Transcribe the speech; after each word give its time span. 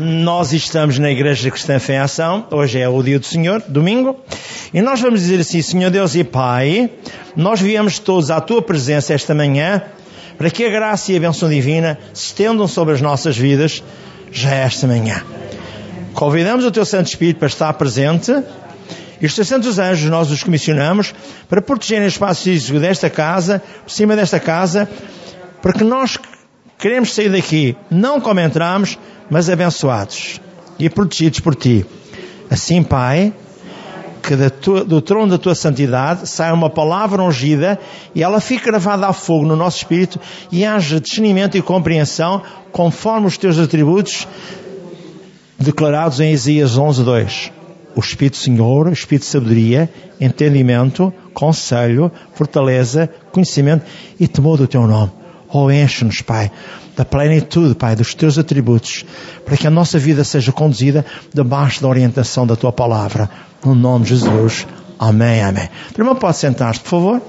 Nós 0.00 0.52
estamos 0.52 0.96
na 0.96 1.10
Igreja 1.10 1.50
Cristã 1.50 1.76
Fé 1.80 1.94
em 1.94 1.98
Ação, 1.98 2.46
hoje 2.52 2.78
é 2.78 2.88
o 2.88 3.02
dia 3.02 3.18
do 3.18 3.26
Senhor, 3.26 3.60
domingo, 3.66 4.16
e 4.72 4.80
nós 4.80 5.00
vamos 5.00 5.22
dizer 5.22 5.40
assim, 5.40 5.60
Senhor 5.60 5.90
Deus 5.90 6.14
e 6.14 6.22
Pai, 6.22 6.88
nós 7.34 7.60
viemos 7.60 7.98
todos 7.98 8.30
à 8.30 8.40
Tua 8.40 8.62
presença 8.62 9.12
esta 9.12 9.34
manhã, 9.34 9.82
para 10.36 10.52
que 10.52 10.64
a 10.64 10.70
graça 10.70 11.10
e 11.10 11.16
a 11.16 11.20
bênção 11.20 11.48
divina 11.48 11.98
se 12.14 12.26
estendam 12.26 12.68
sobre 12.68 12.94
as 12.94 13.00
nossas 13.00 13.36
vidas, 13.36 13.82
já 14.30 14.54
esta 14.54 14.86
manhã. 14.86 15.20
Convidamos 16.14 16.64
o 16.64 16.70
Teu 16.70 16.84
Santo 16.84 17.08
Espírito 17.08 17.40
para 17.40 17.48
estar 17.48 17.72
presente, 17.72 18.32
e 19.20 19.26
os 19.26 19.34
Teus 19.34 19.48
Santos 19.48 19.80
Anjos 19.80 20.08
nós 20.08 20.30
os 20.30 20.44
comissionamos 20.44 21.12
para 21.48 21.60
protegerem 21.60 22.04
o 22.04 22.08
espaço 22.08 22.44
físico 22.44 22.78
desta 22.78 23.10
casa, 23.10 23.60
por 23.82 23.90
cima 23.90 24.14
desta 24.14 24.38
casa, 24.38 24.88
porque 25.60 25.82
nós 25.82 26.16
queremos 26.78 27.14
sair 27.14 27.30
daqui, 27.30 27.76
não 27.90 28.20
como 28.20 28.40
entramos, 28.40 28.98
mas 29.28 29.50
abençoados 29.50 30.40
e 30.78 30.88
protegidos 30.88 31.40
por 31.40 31.54
Ti. 31.54 31.84
Assim, 32.50 32.82
Pai, 32.82 33.32
que 34.22 34.50
tua, 34.50 34.84
do 34.84 35.02
trono 35.02 35.30
da 35.30 35.38
Tua 35.38 35.54
santidade 35.54 36.28
saia 36.28 36.54
uma 36.54 36.70
palavra 36.70 37.22
ungida 37.22 37.78
e 38.14 38.22
ela 38.22 38.40
fique 38.40 38.64
gravada 38.64 39.06
a 39.06 39.12
fogo 39.12 39.44
no 39.44 39.56
nosso 39.56 39.78
espírito 39.78 40.20
e 40.50 40.64
haja 40.64 41.00
discernimento 41.00 41.56
e 41.56 41.62
compreensão 41.62 42.42
conforme 42.72 43.26
os 43.26 43.36
Teus 43.36 43.58
atributos 43.58 44.26
declarados 45.58 46.20
em 46.20 46.32
Isaías 46.32 46.78
11, 46.78 47.02
2 47.02 47.58
o 47.98 48.00
Espírito 48.00 48.36
Senhor, 48.36 48.86
o 48.86 48.92
Espírito 48.92 49.24
de 49.24 49.30
sabedoria, 49.30 49.90
entendimento, 50.20 51.12
conselho, 51.34 52.12
fortaleza, 52.32 53.10
conhecimento 53.32 53.84
e 54.20 54.28
temor 54.28 54.56
do 54.56 54.68
teu 54.68 54.86
nome. 54.86 55.10
Oh, 55.50 55.70
enche-nos, 55.70 56.20
Pai, 56.20 56.50
da 56.96 57.04
plenitude, 57.04 57.74
Pai, 57.74 57.96
dos 57.96 58.14
teus 58.14 58.38
atributos, 58.38 59.04
para 59.44 59.56
que 59.56 59.66
a 59.66 59.70
nossa 59.70 59.98
vida 59.98 60.22
seja 60.24 60.52
conduzida 60.52 61.04
debaixo 61.32 61.80
da 61.80 61.88
orientação 61.88 62.46
da 62.46 62.54
tua 62.54 62.72
palavra. 62.72 63.30
No 63.64 63.74
nome 63.74 64.04
de 64.04 64.10
Jesus. 64.10 64.66
Amém, 64.98 65.42
amém. 65.42 65.68
Primeiro 65.92 66.18
pode 66.18 66.36
sentar-se, 66.36 66.80
por 66.80 66.90
favor. 66.90 67.22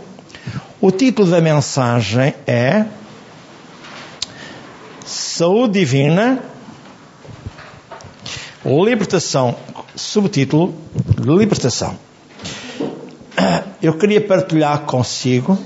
O 0.81 0.91
título 0.91 1.29
da 1.29 1.39
mensagem 1.39 2.33
é 2.47 2.85
Saúde 5.05 5.79
Divina, 5.79 6.39
Libertação 8.65 9.55
subtítulo 9.99 10.73
Libertação. 11.17 11.97
Eu 13.81 13.97
queria 13.97 14.21
partilhar 14.25 14.79
consigo 14.81 15.57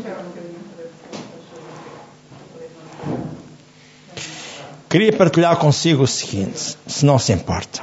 queria 4.94 5.12
partilhar 5.12 5.58
consigo 5.58 6.04
o 6.04 6.08
seguinte, 6.08 6.78
se 6.86 7.04
não 7.04 7.18
se 7.18 7.34
importa. 7.34 7.82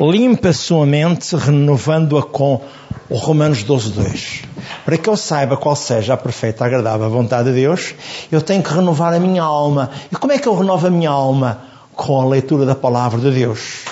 Limpa 0.00 0.48
a 0.48 0.52
sua 0.52 0.84
mente 0.84 1.36
renovando-a 1.36 2.20
com 2.20 2.60
o 3.08 3.14
Romanos 3.14 3.62
12, 3.62 3.92
2. 3.92 4.42
Para 4.84 4.98
que 4.98 5.08
eu 5.08 5.16
saiba 5.16 5.56
qual 5.56 5.76
seja 5.76 6.14
a 6.14 6.16
perfeita, 6.16 6.64
agradável 6.64 7.08
vontade 7.08 7.50
de 7.50 7.54
Deus, 7.54 7.94
eu 8.32 8.42
tenho 8.42 8.60
que 8.60 8.74
renovar 8.74 9.14
a 9.14 9.20
minha 9.20 9.44
alma. 9.44 9.92
E 10.10 10.16
como 10.16 10.32
é 10.32 10.38
que 10.40 10.48
eu 10.48 10.58
renovo 10.58 10.84
a 10.84 10.90
minha 10.90 11.10
alma? 11.10 11.62
Com 11.94 12.20
a 12.20 12.26
leitura 12.26 12.66
da 12.66 12.74
palavra 12.74 13.20
de 13.20 13.30
Deus 13.30 13.84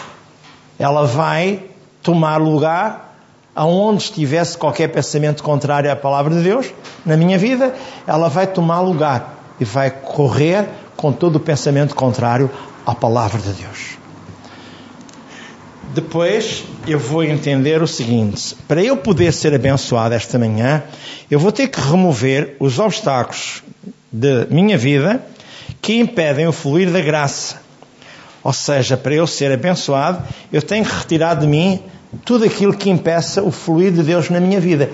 ela 0.82 1.06
vai 1.06 1.62
tomar 2.02 2.38
lugar 2.38 3.14
aonde 3.54 4.02
estivesse 4.02 4.58
qualquer 4.58 4.88
pensamento 4.88 5.40
contrário 5.44 5.92
à 5.92 5.94
palavra 5.94 6.34
de 6.34 6.42
Deus, 6.42 6.74
na 7.06 7.16
minha 7.16 7.38
vida, 7.38 7.72
ela 8.04 8.28
vai 8.28 8.48
tomar 8.48 8.80
lugar 8.80 9.38
e 9.60 9.64
vai 9.64 9.92
correr 9.92 10.68
com 11.02 11.12
todo 11.12 11.36
o 11.36 11.40
pensamento 11.40 11.94
contrário 11.94 12.50
à 12.86 12.94
palavra 12.94 13.38
de 13.38 13.52
Deus. 13.52 13.98
Depois 15.94 16.64
eu 16.86 16.98
vou 16.98 17.22
entender 17.22 17.82
o 17.82 17.86
seguinte: 17.86 18.56
para 18.66 18.82
eu 18.82 18.96
poder 18.96 19.32
ser 19.34 19.52
abençoado 19.52 20.14
esta 20.14 20.38
manhã, 20.38 20.82
eu 21.30 21.38
vou 21.38 21.52
ter 21.52 21.68
que 21.68 21.80
remover 21.80 22.56
os 22.58 22.78
obstáculos 22.78 23.62
de 24.10 24.46
minha 24.48 24.78
vida 24.78 25.20
que 25.82 25.98
impedem 25.98 26.46
o 26.46 26.52
fluir 26.52 26.90
da 26.90 27.00
graça 27.00 27.60
ou 28.42 28.52
seja, 28.52 28.96
para 28.96 29.14
eu 29.14 29.26
ser 29.26 29.52
abençoado, 29.52 30.22
eu 30.52 30.60
tenho 30.60 30.84
que 30.84 30.92
retirar 30.92 31.34
de 31.34 31.46
mim 31.46 31.80
tudo 32.24 32.44
aquilo 32.44 32.76
que 32.76 32.90
impeça 32.90 33.42
o 33.42 33.52
fluir 33.52 33.92
de 33.92 34.02
Deus 34.02 34.28
na 34.30 34.40
minha 34.40 34.60
vida. 34.60 34.90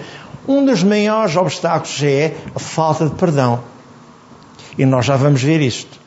Um 0.47 0.65
dos 0.65 0.83
maiores 0.83 1.35
obstáculos 1.35 2.03
é 2.03 2.35
a 2.55 2.59
falta 2.59 3.07
de 3.07 3.15
perdão. 3.15 3.61
E 4.77 4.85
nós 4.85 5.07
já 5.07 5.17
vamos 5.17 5.43
ver 5.43 5.61
isto. 5.61 5.98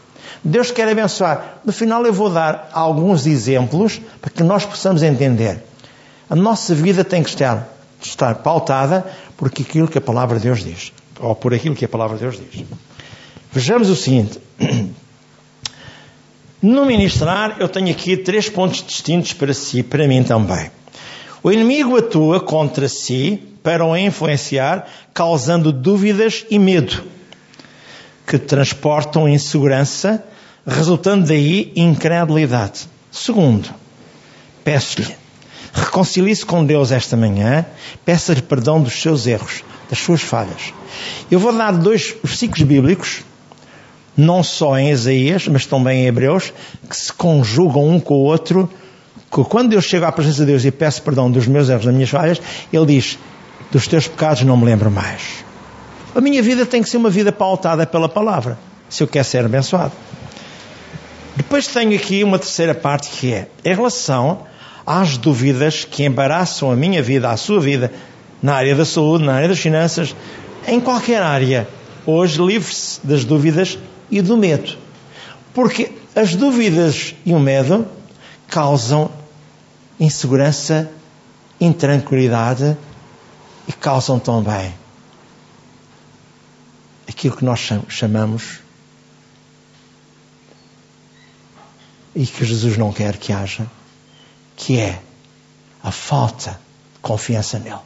Deus 0.43 0.71
quer 0.71 0.87
abençoar. 0.87 1.59
No 1.63 1.71
final 1.71 2.05
eu 2.05 2.13
vou 2.13 2.29
dar 2.29 2.69
alguns 2.73 3.27
exemplos 3.27 4.01
para 4.19 4.31
que 4.31 4.43
nós 4.43 4.65
possamos 4.65 5.03
entender. 5.03 5.63
A 6.29 6.35
nossa 6.35 6.73
vida 6.73 7.03
tem 7.03 7.21
que 7.21 7.29
estar, 7.29 7.67
estar 8.01 8.35
pautada 8.35 9.05
por 9.37 9.47
aquilo 9.47 9.87
que 9.87 9.97
a 9.97 10.01
palavra 10.01 10.37
de 10.37 10.43
Deus 10.43 10.63
diz. 10.63 10.91
Ou 11.19 11.35
por 11.35 11.53
aquilo 11.53 11.75
que 11.75 11.85
a 11.85 11.89
palavra 11.89 12.17
de 12.17 12.23
Deus 12.23 12.39
diz. 12.39 12.65
Vejamos 13.51 13.89
o 13.89 13.95
seguinte. 13.95 14.39
No 16.63 16.85
ministrar, 16.85 17.55
eu 17.59 17.67
tenho 17.67 17.89
aqui 17.89 18.15
três 18.15 18.47
pontos 18.47 18.85
distintos 18.85 19.33
para 19.33 19.51
si 19.51 19.81
para 19.81 20.07
mim 20.07 20.21
também. 20.21 20.69
O 21.41 21.51
inimigo 21.51 21.97
atua 21.97 22.39
contra 22.39 22.87
si 22.87 23.41
para 23.63 23.83
o 23.83 23.97
influenciar, 23.97 24.87
causando 25.11 25.71
dúvidas 25.71 26.45
e 26.51 26.59
medo, 26.59 27.03
que 28.27 28.37
transportam 28.37 29.27
insegurança, 29.27 30.23
resultando 30.65 31.27
daí 31.27 31.71
incredulidade. 31.75 32.87
Segundo, 33.11 33.69
peço-lhe, 34.63 35.15
reconcilie-se 35.73 36.45
com 36.45 36.65
Deus 36.65 36.91
esta 36.91 37.17
manhã, 37.17 37.65
peça-lhe 38.05 38.41
perdão 38.41 38.81
dos 38.81 39.01
seus 39.01 39.27
erros, 39.27 39.63
das 39.89 39.99
suas 39.99 40.21
falhas. 40.21 40.73
Eu 41.29 41.39
vou 41.39 41.51
dar 41.51 41.71
dois 41.71 42.15
versículos 42.23 42.63
bíblicos 42.63 43.23
não 44.15 44.43
só 44.43 44.77
em 44.77 44.91
Isaías, 44.91 45.47
mas 45.47 45.65
também 45.65 46.03
em 46.03 46.07
Hebreus, 46.07 46.53
que 46.89 46.95
se 46.95 47.11
conjugam 47.13 47.87
um 47.87 47.99
com 47.99 48.15
o 48.15 48.23
outro, 48.23 48.69
que 49.31 49.43
quando 49.45 49.73
eu 49.73 49.81
chego 49.81 50.05
à 50.05 50.11
presença 50.11 50.39
de 50.39 50.51
Deus 50.51 50.65
e 50.65 50.71
peço 50.71 51.01
perdão 51.01 51.31
dos 51.31 51.47
meus 51.47 51.69
erros, 51.69 51.85
das 51.85 51.93
minhas 51.93 52.09
falhas, 52.09 52.41
Ele 52.71 52.85
diz, 52.85 53.17
dos 53.71 53.87
teus 53.87 54.07
pecados 54.07 54.43
não 54.43 54.57
me 54.57 54.65
lembro 54.65 54.91
mais. 54.91 55.21
A 56.13 56.19
minha 56.19 56.43
vida 56.43 56.65
tem 56.65 56.83
que 56.83 56.89
ser 56.89 56.97
uma 56.97 57.09
vida 57.09 57.31
pautada 57.31 57.85
pela 57.85 58.09
palavra, 58.09 58.59
se 58.89 59.01
eu 59.01 59.07
quero 59.07 59.25
ser 59.25 59.45
abençoado. 59.45 59.93
Depois 61.35 61.67
tenho 61.67 61.95
aqui 61.95 62.23
uma 62.23 62.37
terceira 62.37 62.75
parte 62.75 63.09
que 63.09 63.33
é, 63.33 63.47
em 63.63 63.73
relação 63.73 64.45
às 64.85 65.17
dúvidas 65.17 65.85
que 65.85 66.03
embaraçam 66.03 66.71
a 66.71 66.75
minha 66.75 67.01
vida, 67.01 67.29
a 67.29 67.37
sua 67.37 67.59
vida, 67.59 67.91
na 68.41 68.55
área 68.55 68.75
da 68.75 68.83
saúde, 68.83 69.23
na 69.23 69.33
área 69.33 69.47
das 69.47 69.59
finanças, 69.59 70.15
em 70.67 70.79
qualquer 70.79 71.21
área. 71.21 71.67
Hoje 72.05 72.41
livre-se 72.41 72.99
das 73.05 73.23
dúvidas 73.23 73.77
e 74.09 74.21
do 74.21 74.35
medo. 74.35 74.77
Porque 75.53 75.91
as 76.15 76.35
dúvidas 76.35 77.15
e 77.25 77.33
o 77.33 77.39
medo 77.39 77.87
causam 78.47 79.11
insegurança, 79.99 80.91
intranquilidade 81.59 82.75
e 83.67 83.71
causam 83.71 84.19
também 84.19 84.73
aquilo 87.07 87.37
que 87.37 87.45
nós 87.45 87.59
chamamos 87.87 88.59
e 92.15 92.25
que 92.25 92.45
Jesus 92.45 92.77
não 92.77 92.91
quer 92.91 93.17
que 93.17 93.31
haja, 93.31 93.65
que 94.55 94.79
é 94.79 94.99
a 95.83 95.91
falta 95.91 96.51
de 96.93 96.99
confiança 97.01 97.59
nele. 97.59 97.79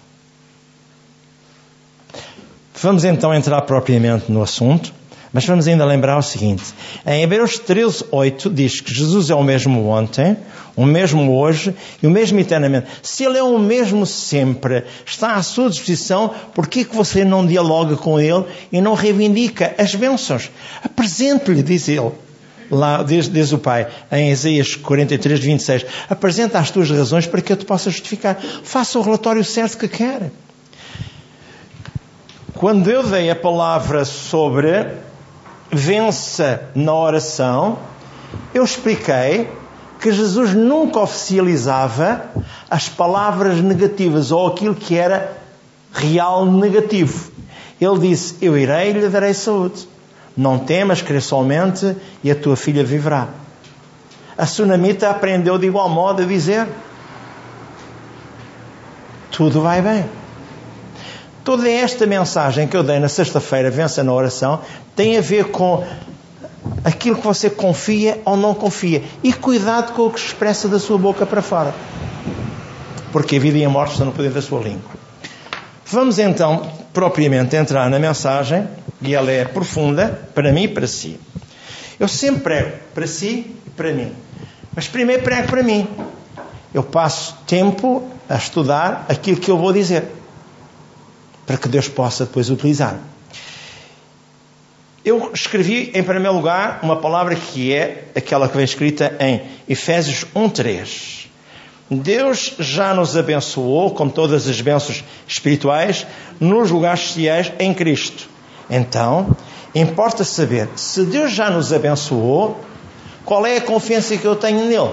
Vamos 2.82 3.04
então 3.06 3.34
entrar 3.34 3.62
propriamente 3.62 4.32
no 4.32 4.42
assunto. 4.42 4.94
Mas 5.36 5.46
vamos 5.46 5.68
ainda 5.68 5.84
lembrar 5.84 6.18
o 6.18 6.22
seguinte: 6.22 6.64
em 7.06 7.24
Hebreus 7.24 7.60
13, 7.60 8.06
8 8.10 8.50
diz 8.50 8.80
que 8.80 8.94
Jesus 8.94 9.30
é 9.30 9.36
o 9.36 9.44
mesmo 9.44 9.86
ontem, 9.86 10.38
o 10.78 10.86
mesmo 10.86 11.38
hoje 11.38 11.76
e 12.02 12.08
o 12.08 12.10
mesmo 12.10 12.40
eternamente. 12.40 12.88
Se 13.04 13.26
Ele 13.26 13.38
é 13.38 13.44
o 13.44 13.60
mesmo 13.60 14.06
sempre, 14.06 14.86
está 15.06 15.36
à 15.36 15.44
sua 15.44 15.70
disposição, 15.70 16.34
por 16.54 16.68
que 16.68 16.86
você 16.86 17.26
não 17.26 17.46
dialoga 17.46 17.98
com 17.98 18.18
Ele 18.18 18.46
e 18.72 18.80
não 18.80 18.94
reivindica 18.94 19.76
as 19.78 19.94
bênçãos? 19.94 20.50
Apresente-lhe, 20.82 21.62
diz 21.62 21.90
Ele. 21.90 22.14
Lá 22.70 23.04
diz, 23.04 23.30
diz 23.30 23.52
o 23.52 23.58
Pai, 23.58 23.88
em 24.12 24.32
Isaías 24.32 24.76
43, 24.76 25.40
26, 25.40 25.86
apresenta 26.10 26.60
as 26.60 26.72
tuas 26.72 26.90
razões 26.90 27.28
para 27.28 27.42
que 27.42 27.52
eu 27.54 27.58
te 27.58 27.66
possa 27.66 27.90
justificar. 27.92 28.38
Faça 28.64 28.98
o 28.98 29.02
relatório 29.02 29.44
certo 29.44 29.78
que 29.78 29.88
quer. 29.88 30.32
Quando 32.54 32.90
eu 32.90 33.04
dei 33.04 33.30
a 33.30 33.36
palavra 33.36 34.06
sobre 34.06 34.88
vença 35.72 36.70
na 36.74 36.94
oração, 36.94 37.78
eu 38.54 38.64
expliquei 38.64 39.50
que 40.00 40.12
Jesus 40.12 40.54
nunca 40.54 41.00
oficializava 41.00 42.26
as 42.70 42.88
palavras 42.88 43.60
negativas 43.60 44.32
ou 44.32 44.48
aquilo 44.48 44.76
que 44.76 44.96
era 44.98 45.38
real 45.94 46.46
negativo. 46.46 47.32
Ele 47.80 48.00
disse: 48.00 48.36
Eu 48.42 48.58
irei 48.58 48.92
e 48.92 48.94
lhe 48.94 49.10
darei 49.10 49.34
saúde. 49.34 49.88
Não 50.36 50.60
temas, 50.60 51.02
crê 51.02 51.22
somente 51.22 51.96
e 52.24 52.30
a 52.30 52.36
tua 52.36 52.56
filha 52.56 52.84
viverá. 52.84 53.28
a 54.38 54.46
sunamita 54.46 55.10
aprendeu 55.10 55.58
de 55.58 55.68
igual 55.68 55.88
modo 55.88 56.24
a 56.24 56.26
dizer: 56.26 56.68
Tudo 59.32 59.62
vai 59.62 59.82
bem. 59.82 60.06
Toda 61.44 61.70
esta 61.70 62.06
mensagem 62.08 62.68
que 62.68 62.76
eu 62.76 62.84
dei 62.84 63.00
na 63.00 63.08
sexta-feira, 63.08 63.70
vença 63.70 64.04
na 64.04 64.12
oração, 64.12 64.62
tem 64.96 65.16
a 65.18 65.22
ver 65.22 65.46
com 65.52 65.86
aquilo 66.84 67.18
que 67.18 67.24
você 67.26 67.50
confia 67.50 68.20
ou 68.26 68.36
não 68.36 68.54
confia. 68.54 69.04
E 69.24 69.32
cuidado 69.32 69.94
com 69.94 70.08
o 70.08 70.12
que 70.12 70.20
se 70.20 70.28
expressa 70.28 70.68
da 70.68 70.80
sua 70.80 70.98
boca 70.98 71.26
para 71.26 71.42
fora. 71.42 71.74
Porque 73.12 73.38
a 73.38 73.40
vida 73.40 73.58
e 73.58 73.64
a 73.64 73.70
morte 73.70 73.92
estão 73.92 74.08
no 74.08 74.12
poder 74.12 74.32
da 74.32 74.42
sua 74.42 74.60
língua. 74.60 74.92
Vamos 75.86 76.18
então, 76.18 76.68
propriamente, 76.92 77.56
entrar 77.56 77.90
na 77.92 78.00
mensagem, 78.00 78.68
e 79.02 79.14
ela 79.14 79.32
é 79.32 79.46
profunda, 79.46 80.28
para 80.34 80.52
mim 80.52 80.64
e 80.64 80.68
para 80.68 80.88
si. 80.88 81.20
Eu 82.00 82.08
sempre 82.08 82.42
prego 82.42 82.78
para 82.94 83.08
si 83.08 83.56
e 83.66 83.70
para 83.70 83.94
mim. 83.94 84.12
Mas 84.76 84.88
primeiro 84.88 85.24
prego 85.24 85.48
para 85.48 85.64
mim. 85.64 85.88
Eu 86.74 86.84
passo 86.84 87.38
tempo 87.48 88.10
a 88.28 88.36
estudar 88.36 89.06
aquilo 89.08 89.40
que 89.40 89.50
eu 89.50 89.58
vou 89.58 89.72
dizer. 89.72 90.04
Para 91.46 91.58
que 91.58 91.68
Deus 91.68 91.88
possa 91.88 92.26
depois 92.26 92.50
utilizar. 92.50 93.00
Eu 95.06 95.32
escrevi, 95.34 95.92
em 95.94 96.04
primeiro 96.04 96.34
lugar, 96.34 96.80
uma 96.82 96.96
palavra 96.96 97.36
que 97.36 97.72
é 97.72 98.06
aquela 98.16 98.50
que 98.50 98.56
vem 98.58 98.66
escrita 98.66 99.16
em 99.20 99.42
Efésios 99.70 100.26
1.3. 100.36 101.28
Deus 101.92 102.56
já 102.58 102.94
nos 102.96 103.16
abençoou, 103.16 103.92
com 103.92 104.10
todas 104.10 104.48
as 104.48 104.60
bênçãos 104.60 105.04
espirituais, 105.28 106.08
nos 106.40 106.72
lugares 106.72 107.02
celestiais 107.02 107.54
em 107.60 107.72
Cristo. 107.74 108.28
Então, 108.70 109.36
importa 109.74 110.24
saber, 110.24 110.70
se 110.76 111.04
Deus 111.04 111.32
já 111.32 111.50
nos 111.50 111.72
abençoou, 111.72 112.60
qual 113.24 113.46
é 113.46 113.58
a 113.58 113.62
confiança 113.62 114.18
que 114.18 114.26
eu 114.26 114.36
tenho 114.36 114.66
nele? 114.66 114.92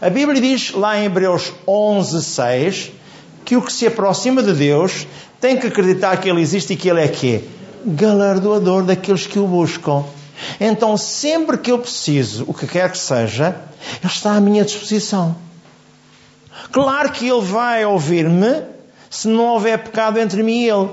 A 0.00 0.10
Bíblia 0.10 0.40
diz 0.40 0.72
lá 0.72 0.98
em 0.98 1.04
Hebreus 1.04 1.52
11.6 1.66 2.90
que 3.44 3.56
o 3.56 3.62
que 3.62 3.72
se 3.72 3.86
aproxima 3.86 4.42
de 4.42 4.52
Deus 4.52 5.06
tem 5.40 5.56
que 5.56 5.66
acreditar 5.66 6.16
que 6.18 6.28
Ele 6.28 6.40
existe 6.40 6.72
e 6.72 6.76
que 6.76 6.88
Ele 6.88 7.00
é 7.00 7.08
quê? 7.08 7.44
galardoador 7.86 8.82
daqueles 8.82 9.26
que 9.26 9.38
o 9.38 9.46
buscam. 9.46 10.04
Então, 10.60 10.96
sempre 10.96 11.56
que 11.56 11.70
eu 11.70 11.78
preciso, 11.78 12.44
o 12.48 12.52
que 12.52 12.66
quer 12.66 12.90
que 12.90 12.98
seja, 12.98 13.56
Ele 14.02 14.12
está 14.12 14.32
à 14.32 14.40
minha 14.40 14.64
disposição. 14.64 15.36
Claro 16.72 17.12
que 17.12 17.28
Ele 17.28 17.40
vai 17.40 17.84
ouvir-me 17.84 18.62
se 19.08 19.28
não 19.28 19.46
houver 19.46 19.78
pecado 19.78 20.18
entre 20.18 20.42
mim 20.42 20.62
e 20.62 20.68
Ele. 20.68 20.88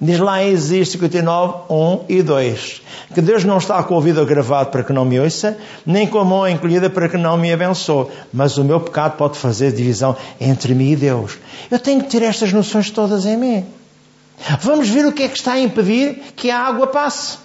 Diz 0.00 0.20
lá 0.20 0.42
em 0.42 0.50
Exílio 0.50 0.86
59, 0.86 1.64
1 1.68 2.04
e 2.08 2.22
2. 2.22 2.82
Que 3.14 3.20
Deus 3.20 3.44
não 3.44 3.58
está 3.58 3.82
com 3.82 3.94
o 3.94 3.96
ouvido 3.96 4.20
agravado 4.20 4.70
para 4.70 4.84
que 4.84 4.92
não 4.92 5.04
me 5.04 5.18
ouça, 5.18 5.58
nem 5.84 6.06
com 6.06 6.18
a 6.18 6.24
mão 6.24 6.46
encolhida 6.46 6.88
para 6.88 7.08
que 7.08 7.16
não 7.16 7.36
me 7.36 7.52
abençoe. 7.52 8.06
Mas 8.32 8.56
o 8.58 8.64
meu 8.64 8.78
pecado 8.78 9.16
pode 9.16 9.36
fazer 9.36 9.72
divisão 9.72 10.16
entre 10.40 10.72
mim 10.72 10.92
e 10.92 10.96
Deus. 10.96 11.36
Eu 11.68 11.80
tenho 11.80 12.00
que 12.02 12.10
ter 12.10 12.22
estas 12.22 12.52
noções 12.52 12.90
todas 12.90 13.26
em 13.26 13.36
mim. 13.36 13.66
Vamos 14.60 14.88
ver 14.88 15.04
o 15.04 15.12
que 15.12 15.24
é 15.24 15.28
que 15.28 15.36
está 15.36 15.54
a 15.54 15.60
impedir 15.60 16.32
que 16.36 16.48
a 16.48 16.60
água 16.60 16.86
passe. 16.86 17.38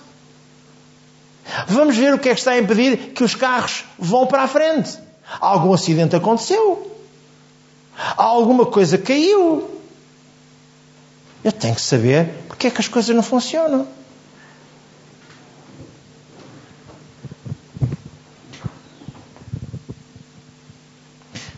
Vamos 1.68 1.98
ver 1.98 2.14
o 2.14 2.20
que 2.20 2.30
é 2.30 2.34
que 2.34 2.40
está 2.40 2.52
a 2.52 2.60
impedir 2.60 3.14
que 3.14 3.24
os 3.24 3.34
carros 3.34 3.84
vão 3.98 4.28
para 4.28 4.44
a 4.44 4.48
frente. 4.48 4.98
Algum 5.40 5.74
acidente 5.74 6.16
aconteceu. 6.16 6.92
Alguma 8.16 8.68
coisa 8.68 8.98
caiu. 8.98 9.70
Eu 11.44 11.52
tenho 11.52 11.76
que 11.76 11.82
saber 11.82 12.30
porque 12.54 12.68
é 12.68 12.70
que 12.70 12.80
as 12.80 12.88
coisas 12.88 13.16
não 13.16 13.24
funcionam. 13.24 13.88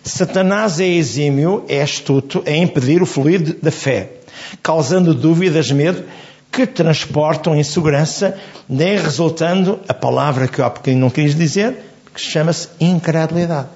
Satanás 0.01 0.79
é 0.79 0.87
exímio, 0.87 1.65
é 1.67 1.81
astuto 1.81 2.41
em 2.45 2.63
impedir 2.63 3.01
o 3.01 3.05
fluir 3.05 3.57
da 3.61 3.71
fé 3.71 4.13
causando 4.63 5.13
dúvidas, 5.13 5.69
medo, 5.69 6.05
que 6.49 6.65
transportam 6.65 7.55
insegurança, 7.55 8.37
nem 8.69 8.97
resultando 8.97 9.81
a 9.89 9.93
palavra 9.93 10.47
que 10.47 10.59
eu 10.59 10.65
há 10.65 10.69
bocadinho 10.69 11.01
não 11.01 11.09
quis 11.09 11.35
dizer, 11.35 11.75
que 12.13 12.21
chama-se 12.21 12.69
incredulidade. 12.79 13.67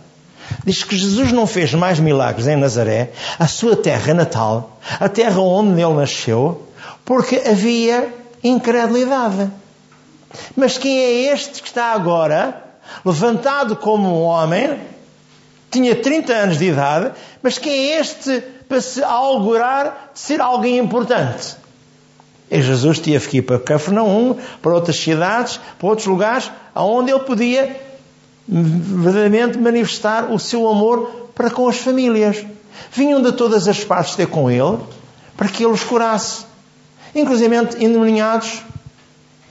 Diz 0.65 0.83
que 0.85 0.95
Jesus 0.95 1.33
não 1.33 1.45
fez 1.45 1.73
mais 1.73 1.99
milagres 1.99 2.47
em 2.47 2.55
Nazaré, 2.55 3.11
a 3.37 3.45
sua 3.45 3.75
terra 3.75 4.13
natal, 4.13 4.79
a 4.99 5.09
terra 5.09 5.41
onde 5.41 5.81
ele 5.81 5.93
nasceu, 5.93 6.68
porque 7.09 7.37
havia 7.37 8.13
incredulidade. 8.43 9.49
Mas 10.55 10.77
quem 10.77 10.99
é 10.99 11.33
este 11.33 11.59
que 11.59 11.67
está 11.67 11.85
agora, 11.85 12.63
levantado 13.03 13.75
como 13.75 14.07
um 14.07 14.21
homem, 14.21 14.79
tinha 15.71 15.95
30 15.95 16.31
anos 16.31 16.59
de 16.59 16.65
idade, 16.65 17.11
mas 17.41 17.57
quem 17.57 17.73
é 17.73 17.99
este 17.99 18.41
para 18.67 18.79
se 18.79 19.03
augurar 19.03 20.11
de 20.13 20.19
ser 20.19 20.39
alguém 20.39 20.77
importante. 20.77 21.57
E 22.47 22.61
Jesus 22.61 22.99
teve 22.99 23.27
que 23.27 23.37
ir 23.37 23.41
para 23.41 23.57
Cafarnaum, 23.57 24.35
para 24.61 24.75
outras 24.75 24.99
cidades, 24.99 25.59
para 25.79 25.89
outros 25.89 26.05
lugares, 26.05 26.51
aonde 26.75 27.09
ele 27.09 27.21
podia 27.21 27.75
verdadeiramente 28.47 29.57
manifestar 29.57 30.31
o 30.31 30.37
seu 30.37 30.69
amor 30.69 31.31
para 31.33 31.49
com 31.49 31.67
as 31.67 31.77
famílias. 31.79 32.45
Vinham 32.91 33.19
de 33.19 33.31
todas 33.31 33.67
as 33.67 33.83
partes 33.83 34.13
ter 34.13 34.27
com 34.27 34.51
ele, 34.51 34.77
para 35.35 35.47
que 35.47 35.63
ele 35.63 35.73
os 35.73 35.83
curasse. 35.83 36.48
Inclusive 37.13 37.55
endemoniados, 37.79 38.61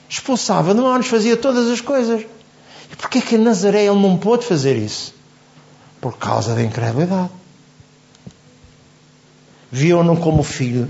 expulsava 0.09 0.75
demónios, 0.75 1.07
fazia 1.07 1.37
todas 1.37 1.69
as 1.69 1.81
coisas. 1.81 2.25
E 2.93 2.97
porquê 2.97 3.21
que 3.21 3.35
em 3.35 3.39
Nazaré 3.39 3.85
ele 3.87 4.01
não 4.01 4.17
pôde 4.17 4.45
fazer 4.45 4.77
isso? 4.77 5.15
Por 6.01 6.17
causa 6.17 6.55
da 6.55 6.63
incredulidade 6.63 7.31
viam-no 9.71 10.17
como 10.17 10.43
filho 10.43 10.89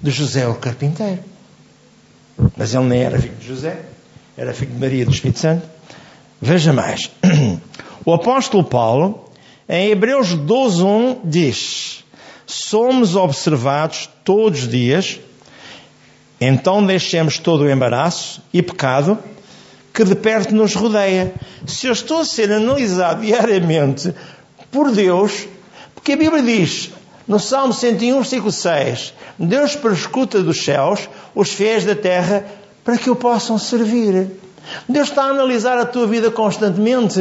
de 0.00 0.10
José 0.10 0.46
o 0.46 0.54
carpinteiro. 0.54 1.20
Mas 2.56 2.74
ele 2.74 2.84
nem 2.84 3.02
era 3.02 3.18
filho 3.20 3.36
de 3.36 3.46
José, 3.46 3.82
era 4.36 4.52
filho 4.52 4.72
de 4.72 4.80
Maria 4.80 5.04
do 5.04 5.12
Espírito 5.12 5.38
Santo. 5.38 5.66
Veja 6.40 6.72
mais. 6.72 7.10
O 8.04 8.12
apóstolo 8.12 8.64
Paulo, 8.64 9.26
em 9.68 9.90
Hebreus 9.90 10.34
12.1, 10.34 11.18
diz: 11.22 12.04
Somos 12.44 13.14
observados 13.14 14.10
todos 14.24 14.62
os 14.62 14.68
dias, 14.68 15.20
então 16.44 16.84
deixemos 16.84 17.38
todo 17.38 17.62
o 17.62 17.70
embaraço 17.70 18.42
e 18.52 18.62
pecado 18.62 19.18
que 19.92 20.04
de 20.04 20.14
perto 20.14 20.54
nos 20.54 20.74
rodeia. 20.74 21.34
Se 21.66 21.86
eu 21.86 21.92
estou 21.92 22.20
a 22.20 22.24
ser 22.24 22.50
analisado 22.50 23.20
diariamente 23.22 24.14
por 24.70 24.90
Deus, 24.90 25.46
porque 25.94 26.12
a 26.12 26.16
Bíblia 26.16 26.42
diz: 26.42 26.90
no 27.28 27.38
Salmo 27.38 27.72
101, 27.72 28.16
versículo 28.16 28.50
6, 28.50 29.14
Deus 29.38 29.76
perscuta 29.76 30.42
dos 30.42 30.64
céus 30.64 31.08
os 31.34 31.50
fiéis 31.52 31.84
da 31.84 31.94
terra 31.94 32.44
para 32.82 32.98
que 32.98 33.10
o 33.10 33.16
possam 33.16 33.58
servir. 33.58 34.30
Deus 34.88 35.08
está 35.08 35.24
a 35.24 35.30
analisar 35.30 35.78
a 35.78 35.84
tua 35.84 36.06
vida 36.06 36.30
constantemente. 36.30 37.20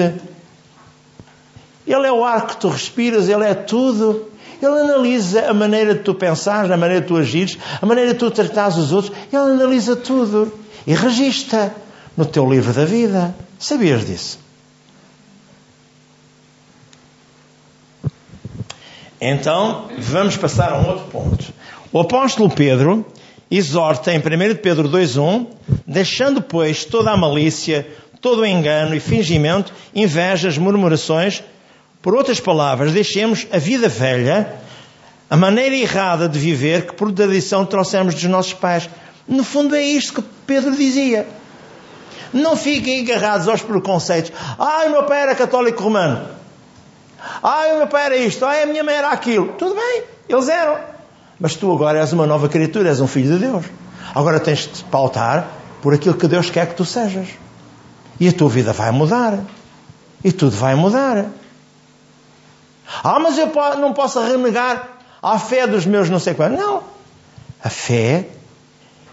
Ele 1.86 2.08
é 2.08 2.12
o 2.12 2.24
ar 2.24 2.48
que 2.48 2.58
tu 2.58 2.70
respiras, 2.70 3.28
Ele 3.28 3.44
é 3.44 3.54
tudo. 3.54 4.31
Ele 4.62 4.80
analisa 4.80 5.50
a 5.50 5.54
maneira 5.54 5.96
de 5.96 6.02
tu 6.02 6.14
pensares, 6.14 6.70
a 6.70 6.78
maneira 6.78 7.02
de 7.02 7.08
tu 7.08 7.18
agires, 7.18 7.58
a 7.82 7.86
maneira 7.86 8.14
de 8.14 8.20
tu 8.20 8.30
tratares 8.30 8.78
os 8.78 8.92
outros. 8.92 9.16
Ele 9.32 9.42
analisa 9.42 9.96
tudo 9.96 10.54
e 10.86 10.94
registra 10.94 11.76
no 12.16 12.26
teu 12.26 12.50
livro 12.50 12.72
da 12.74 12.86
vida. 12.86 13.36
Sabias 13.58 14.06
disso? 14.06 14.40
Então, 19.20 19.88
vamos 20.00 20.36
passar 20.36 20.74
a 20.74 20.80
um 20.80 20.90
outro 20.90 21.06
ponto. 21.12 21.54
O 21.92 22.00
apóstolo 22.00 22.50
Pedro 22.50 23.06
exorta 23.52 24.12
em 24.12 24.18
1 24.18 24.22
Pedro 24.62 24.90
2.1, 24.90 25.48
deixando, 25.86 26.42
pois, 26.42 26.86
toda 26.86 27.12
a 27.12 27.18
malícia, 27.18 27.88
todo 28.20 28.42
o 28.42 28.46
engano 28.46 28.96
e 28.96 29.00
fingimento, 29.00 29.74
invejas, 29.94 30.58
murmurações, 30.58 31.44
por 32.02 32.16
outras 32.16 32.40
palavras, 32.40 32.92
deixemos 32.92 33.48
a 33.52 33.58
vida 33.58 33.88
velha, 33.88 34.56
a 35.30 35.38
maneira 35.38 35.76
errada 35.76 36.28
de 36.28 36.40
viver 36.40 36.88
que 36.88 36.94
por 36.94 37.12
tradição 37.12 37.66
trouxemos 37.66 38.16
dos 38.16 38.24
nossos 38.24 38.54
pais. 38.54 38.90
No 39.28 39.44
fundo 39.44 39.76
é 39.76 39.84
isto 39.84 40.16
que 40.22 40.28
Pedro 40.48 40.76
dizia. 40.76 41.28
Não 42.34 42.56
fiquem 42.56 43.02
agarrados 43.02 43.48
aos 43.48 43.62
preconceitos. 43.62 44.32
O 44.58 44.90
meu 44.90 45.04
pai 45.04 45.22
era 45.22 45.36
católico 45.36 45.84
romano. 45.84 46.28
O 47.44 47.78
meu 47.78 47.88
pai 47.88 48.06
era 48.06 48.18
isto, 48.18 48.44
ah, 48.46 48.64
a 48.64 48.66
minha 48.66 48.84
mãe 48.84 48.96
era 48.96 49.12
aquilo. 49.12 49.50
Tudo 49.58 49.76
bem, 49.76 50.04
eles 50.28 50.50
eram. 50.50 50.78
Mas 51.40 51.56
tu 51.56 51.72
agora 51.72 52.00
és 52.00 52.12
uma 52.14 52.26
nova 52.26 52.50
criatura, 52.50 52.90
és 52.90 53.00
um 53.00 53.08
filho 53.08 53.34
de 53.34 53.46
Deus. 53.46 53.66
Agora 54.16 54.40
tens 54.40 54.60
de 54.60 54.68
te 54.70 54.84
pautar 54.86 55.48
por 55.82 55.94
aquilo 55.94 56.16
que 56.16 56.28
Deus 56.28 56.50
quer 56.50 56.68
que 56.68 56.76
tu 56.76 56.86
sejas. 56.86 57.28
E 58.20 58.28
a 58.28 58.34
tua 58.34 58.50
vida 58.50 58.74
vai 58.74 58.92
mudar. 58.92 59.40
E 60.24 60.32
tudo 60.32 60.56
vai 60.56 60.76
mudar. 60.76 61.26
Ah, 63.04 63.20
mas 63.20 63.38
eu 63.38 63.52
não 63.78 63.94
posso 63.94 64.20
renegar 64.22 64.90
a 65.22 65.38
fé 65.38 65.68
dos 65.68 65.86
meus 65.86 66.10
não 66.10 66.20
sei 66.20 66.34
quantos. 66.34 66.60
Não. 66.60 66.84
A 67.64 67.70
fé 67.70 68.26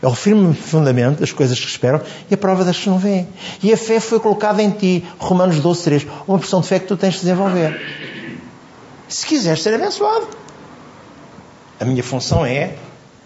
É 0.01 0.07
o 0.07 0.15
firme 0.15 0.55
fundamento 0.55 1.21
das 1.21 1.33
coisas 1.33 1.59
que 1.59 1.67
esperam 1.67 2.01
e 2.31 2.35
a 2.35 2.37
prova 2.37 2.65
das 2.65 2.79
que 2.79 2.89
não 2.89 2.99
vêm. 2.99 3.29
E 3.63 3.73
a 3.73 3.77
fé 3.77 3.99
foi 3.99 4.21
colocada 4.21 4.63
em 4.63 4.71
ti. 4.71 5.05
Romanos 5.19 5.59
12, 5.61 5.83
3. 5.83 6.07
Uma 6.27 6.39
porção 6.39 6.61
de 6.61 6.69
fé 6.69 6.79
que 6.79 6.87
tu 6.87 6.97
tens 6.97 7.15
de 7.15 7.21
desenvolver. 7.21 7.81
Se 9.09 9.27
quiseres 9.27 9.63
ser 9.63 9.75
abençoado. 9.75 10.29
A 11.81 11.85
minha 11.85 12.03
função 12.03 12.47
é 12.47 12.75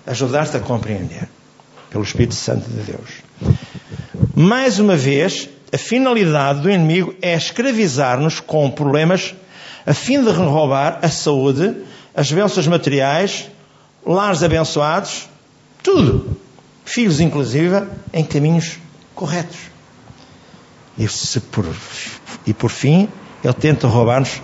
ajudar-te 0.06 0.56
a 0.56 0.60
compreender. 0.60 1.28
Pelo 1.90 2.04
Espírito 2.04 2.34
Santo 2.34 2.68
de 2.70 2.82
Deus. 2.90 3.22
Mais 4.34 4.78
uma 4.78 4.96
vez, 4.96 5.50
a 5.70 5.76
finalidade 5.76 6.62
do 6.62 6.70
inimigo 6.70 7.14
é 7.20 7.34
escravizar-nos 7.34 8.40
com 8.40 8.70
problemas 8.70 9.34
a 9.86 9.94
fim 9.94 10.22
de 10.22 10.30
roubar 10.30 10.98
a 11.02 11.08
saúde, 11.08 11.76
as 12.14 12.30
bênçãos 12.30 12.66
materiais, 12.66 13.48
lares 14.06 14.42
abençoados, 14.42 15.28
tudo. 15.82 16.36
Filhos, 16.84 17.20
inclusive, 17.20 17.86
em 18.12 18.24
caminhos 18.24 18.78
corretos. 19.14 19.58
E, 20.98 21.06
por, 21.40 21.66
e 22.46 22.52
por 22.52 22.70
fim, 22.70 23.08
ele 23.42 23.54
tenta 23.54 23.86
roubar-nos 23.86 24.42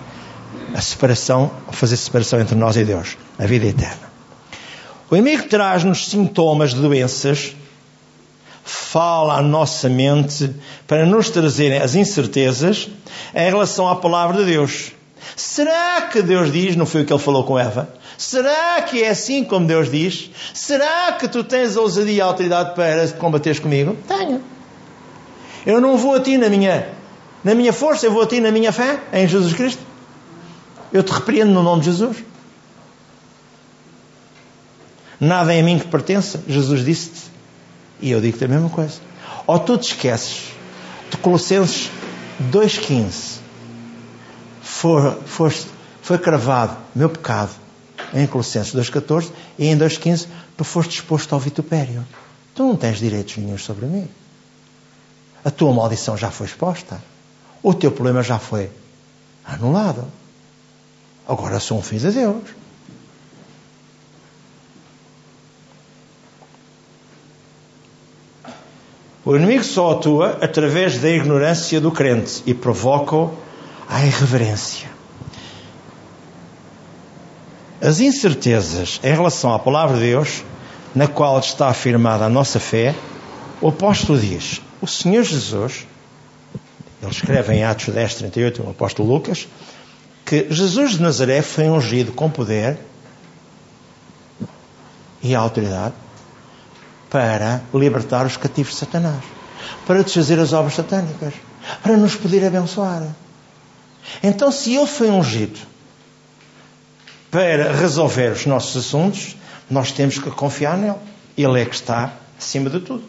a 0.73 0.81
separação, 0.81 1.51
fazer 1.71 1.97
separação 1.97 2.39
entre 2.39 2.55
nós 2.55 2.75
e 2.75 2.83
Deus, 2.83 3.17
a 3.37 3.45
vida 3.45 3.65
eterna. 3.65 4.09
O 5.09 5.15
inimigo 5.15 5.47
traz-nos 5.47 6.07
sintomas 6.07 6.73
de 6.73 6.81
doenças 6.81 7.55
fala 8.63 9.37
à 9.37 9.41
nossa 9.41 9.89
mente 9.89 10.53
para 10.87 11.05
nos 11.05 11.29
trazerem 11.29 11.79
as 11.79 11.95
incertezas 11.95 12.87
em 13.33 13.49
relação 13.49 13.87
à 13.87 13.95
palavra 13.95 14.37
de 14.37 14.51
Deus. 14.51 14.91
Será 15.35 16.01
que 16.03 16.21
Deus 16.21 16.51
diz, 16.51 16.75
não 16.75 16.85
foi 16.85 17.01
o 17.01 17.05
que 17.05 17.13
ele 17.13 17.21
falou 17.21 17.43
com 17.43 17.57
Eva? 17.57 17.89
Será 18.17 18.81
que 18.81 19.03
é 19.03 19.09
assim 19.09 19.43
como 19.43 19.65
Deus 19.65 19.89
diz? 19.89 20.29
Será 20.53 21.13
que 21.13 21.27
tu 21.27 21.43
tens 21.43 21.77
a 21.77 21.81
ousadia 21.81 22.13
e 22.13 22.21
a 22.21 22.25
autoridade 22.25 22.75
para 22.75 23.07
combateres 23.09 23.59
comigo? 23.59 23.97
Tenho. 24.07 24.43
Eu 25.65 25.79
não 25.79 25.97
vou 25.97 26.15
a 26.15 26.19
ti 26.19 26.37
na 26.37 26.49
minha, 26.49 26.89
na 27.43 27.55
minha 27.55 27.71
força, 27.71 28.05
eu 28.05 28.11
vou 28.11 28.23
a 28.23 28.27
ti 28.27 28.39
na 28.39 28.51
minha 28.51 28.71
fé 28.71 28.99
em 29.13 29.27
Jesus 29.27 29.53
Cristo. 29.53 29.81
Eu 30.91 31.03
te 31.03 31.11
repreendo 31.11 31.51
no 31.51 31.63
nome 31.63 31.81
de 31.81 31.87
Jesus. 31.87 32.17
Nada 35.19 35.53
é 35.53 35.59
a 35.59 35.63
mim 35.63 35.77
que 35.79 35.87
pertença, 35.87 36.43
Jesus 36.47 36.83
disse-te. 36.83 37.21
E 38.01 38.11
eu 38.11 38.21
digo-te 38.21 38.45
a 38.45 38.47
mesma 38.47 38.69
coisa. 38.69 38.99
Ou 39.45 39.59
tu 39.59 39.77
te 39.77 39.93
esqueces 39.93 40.45
de 41.09 41.17
Colossenses 41.17 41.89
2,15 42.51 43.38
foi, 44.79 45.11
foi, 45.25 45.53
foi 46.01 46.17
cravado 46.17 46.77
meu 46.95 47.09
pecado 47.09 47.51
em 48.13 48.25
Colossenses 48.25 48.73
2,14 48.73 49.29
e 49.57 49.67
em 49.67 49.77
2,15 49.77 50.27
tu 50.55 50.63
foste 50.63 50.91
disposto 50.91 51.33
ao 51.33 51.39
vitupério. 51.39 52.07
Tu 52.55 52.63
não 52.63 52.77
tens 52.77 52.97
direitos 52.97 53.35
nenhum 53.35 53.57
sobre 53.57 53.85
mim. 53.85 54.07
A 55.43 55.51
tua 55.51 55.73
maldição 55.73 56.15
já 56.15 56.31
foi 56.31 56.47
exposta. 56.47 57.01
O 57.61 57.73
teu 57.73 57.91
problema 57.91 58.23
já 58.23 58.39
foi 58.39 58.69
anulado. 59.43 60.05
Agora 61.27 61.59
sou 61.59 61.77
um 61.77 61.81
filho 61.81 62.09
de 62.09 62.17
Deus. 62.17 62.43
O 69.25 69.35
inimigo 69.35 69.63
só 69.65 69.91
atua 69.91 70.37
através 70.41 70.97
da 70.99 71.09
ignorância 71.09 71.81
do 71.81 71.91
crente 71.91 72.41
e 72.45 72.53
provoca-o 72.53 73.48
à 73.89 74.05
irreverência. 74.05 74.87
As 77.81 77.99
incertezas 77.99 78.99
em 79.03 79.11
relação 79.11 79.53
à 79.53 79.57
palavra 79.57 79.95
de 79.95 80.03
Deus, 80.03 80.43
na 80.93 81.07
qual 81.07 81.39
está 81.39 81.69
afirmada 81.69 82.25
a 82.25 82.29
nossa 82.29 82.59
fé, 82.59 82.93
o 83.59 83.69
apóstolo 83.69 84.19
diz: 84.19 84.61
O 84.79 84.87
Senhor 84.87 85.23
Jesus, 85.23 85.87
ele 87.01 87.11
escreve 87.11 87.53
em 87.53 87.63
Atos 87.63 87.93
10, 87.93 88.15
38, 88.15 88.63
o 88.63 88.69
apóstolo 88.69 89.11
Lucas, 89.11 89.47
que 90.25 90.47
Jesus 90.51 90.91
de 90.91 91.01
Nazaré 91.01 91.41
foi 91.41 91.69
ungido 91.69 92.11
com 92.11 92.29
poder 92.29 92.77
e 95.23 95.33
autoridade 95.33 95.95
para 97.09 97.61
libertar 97.73 98.25
os 98.25 98.37
cativos 98.37 98.73
de 98.73 98.79
Satanás, 98.79 99.23
para 99.87 100.03
desfazer 100.03 100.37
as 100.37 100.53
obras 100.53 100.75
satânicas, 100.75 101.33
para 101.81 101.97
nos 101.97 102.15
poder 102.15 102.45
abençoar. 102.45 103.03
Então, 104.23 104.51
se 104.51 104.75
Ele 104.75 104.87
foi 104.87 105.09
ungido 105.09 105.59
para 107.31 107.73
resolver 107.73 108.31
os 108.31 108.45
nossos 108.45 108.85
assuntos, 108.85 109.35
nós 109.69 109.91
temos 109.91 110.17
que 110.17 110.29
confiar 110.31 110.77
nele. 110.77 110.95
Ele 111.37 111.61
é 111.61 111.65
que 111.65 111.75
está 111.75 112.13
acima 112.37 112.69
de 112.69 112.79
tudo. 112.79 113.03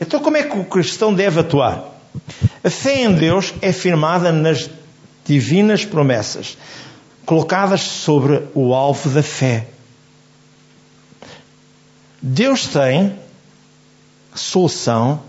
Então, 0.00 0.20
como 0.20 0.36
é 0.36 0.42
que 0.42 0.58
o 0.58 0.64
cristão 0.64 1.12
deve 1.14 1.40
atuar? 1.40 1.84
A 2.62 2.70
fé 2.70 3.02
em 3.02 3.12
Deus 3.12 3.54
é 3.62 3.72
firmada 3.72 4.32
nas 4.32 4.68
divinas 5.24 5.84
promessas, 5.84 6.58
colocadas 7.24 7.82
sobre 7.82 8.48
o 8.54 8.74
alvo 8.74 9.08
da 9.10 9.22
fé. 9.22 9.68
Deus 12.20 12.66
tem 12.66 13.16
solução 14.34 15.22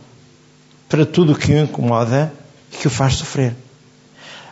para 0.89 1.05
tudo 1.05 1.33
o 1.33 1.35
que 1.35 1.53
o 1.53 1.57
incomoda 1.57 2.33
e 2.71 2.77
que 2.77 2.88
o 2.88 2.89
faz 2.89 3.15
sofrer. 3.15 3.55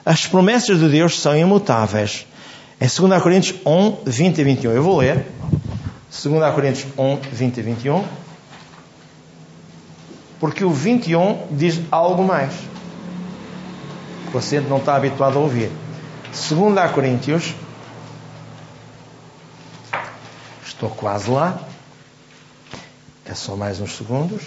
As 0.05 0.25
promessas 0.25 0.79
de 0.79 0.89
Deus 0.89 1.19
são 1.19 1.35
imutáveis. 1.37 2.25
Em 2.79 2.87
2 2.87 3.21
Coríntios 3.21 3.59
1, 3.65 3.97
20 4.05 4.37
e 4.37 4.43
21. 4.43 4.71
Eu 4.71 4.83
vou 4.83 4.97
ler. 4.97 5.25
2 6.23 6.53
Coríntios 6.55 6.87
1, 6.97 7.15
20 7.31 7.57
e 7.57 7.61
21. 7.61 8.05
Porque 10.39 10.63
o 10.63 10.71
21 10.71 11.47
diz 11.51 11.81
algo 11.91 12.23
mais. 12.23 12.53
Você 14.31 14.59
não 14.61 14.77
está 14.77 14.95
habituado 14.95 15.37
a 15.37 15.41
ouvir. 15.41 15.69
2 16.31 16.91
Coríntios. 16.91 17.53
Estou 20.65 20.89
quase 20.89 21.29
lá. 21.29 21.59
É 23.25 23.33
só 23.33 23.55
mais 23.55 23.81
uns 23.81 23.97
segundos. 23.97 24.43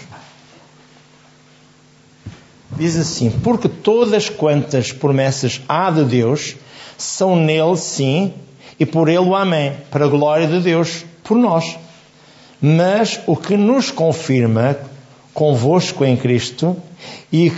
Diz 2.77 2.97
assim: 2.97 3.29
Porque 3.29 3.67
todas 3.67 4.29
quantas 4.29 4.91
promessas 4.91 5.61
há 5.67 5.91
de 5.91 6.03
Deus 6.03 6.55
são 6.97 7.35
nele 7.35 7.77
sim 7.77 8.33
e 8.79 8.85
por 8.85 9.07
ele 9.07 9.19
o 9.19 9.35
Amém, 9.35 9.73
para 9.91 10.05
a 10.05 10.07
glória 10.09 10.47
de 10.47 10.59
Deus, 10.59 11.05
por 11.23 11.37
nós. 11.37 11.77
Mas 12.61 13.19
o 13.27 13.35
que 13.35 13.55
nos 13.57 13.91
confirma 13.91 14.77
convosco 15.33 16.05
em 16.05 16.15
Cristo 16.15 16.75
e 17.31 17.51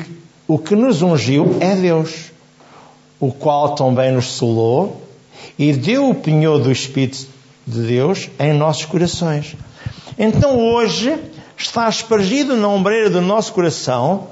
o 0.48 0.58
que 0.58 0.76
nos 0.76 1.02
ungiu 1.02 1.58
é 1.60 1.76
Deus, 1.76 2.32
o 3.20 3.32
qual 3.32 3.76
também 3.76 4.12
nos 4.12 4.26
solou 4.26 5.02
e 5.58 5.74
deu 5.74 6.10
o 6.10 6.16
penhor 6.16 6.60
do 6.60 6.72
Espírito 6.72 7.28
de 7.66 7.82
Deus 7.82 8.30
em 8.40 8.54
nossos 8.54 8.86
corações. 8.86 9.56
Então 10.18 10.60
hoje 10.60 11.18
está 11.58 11.88
espargido 11.88 12.56
na 12.56 12.68
ombreira 12.68 13.10
do 13.10 13.22
nosso 13.22 13.54
coração 13.54 14.28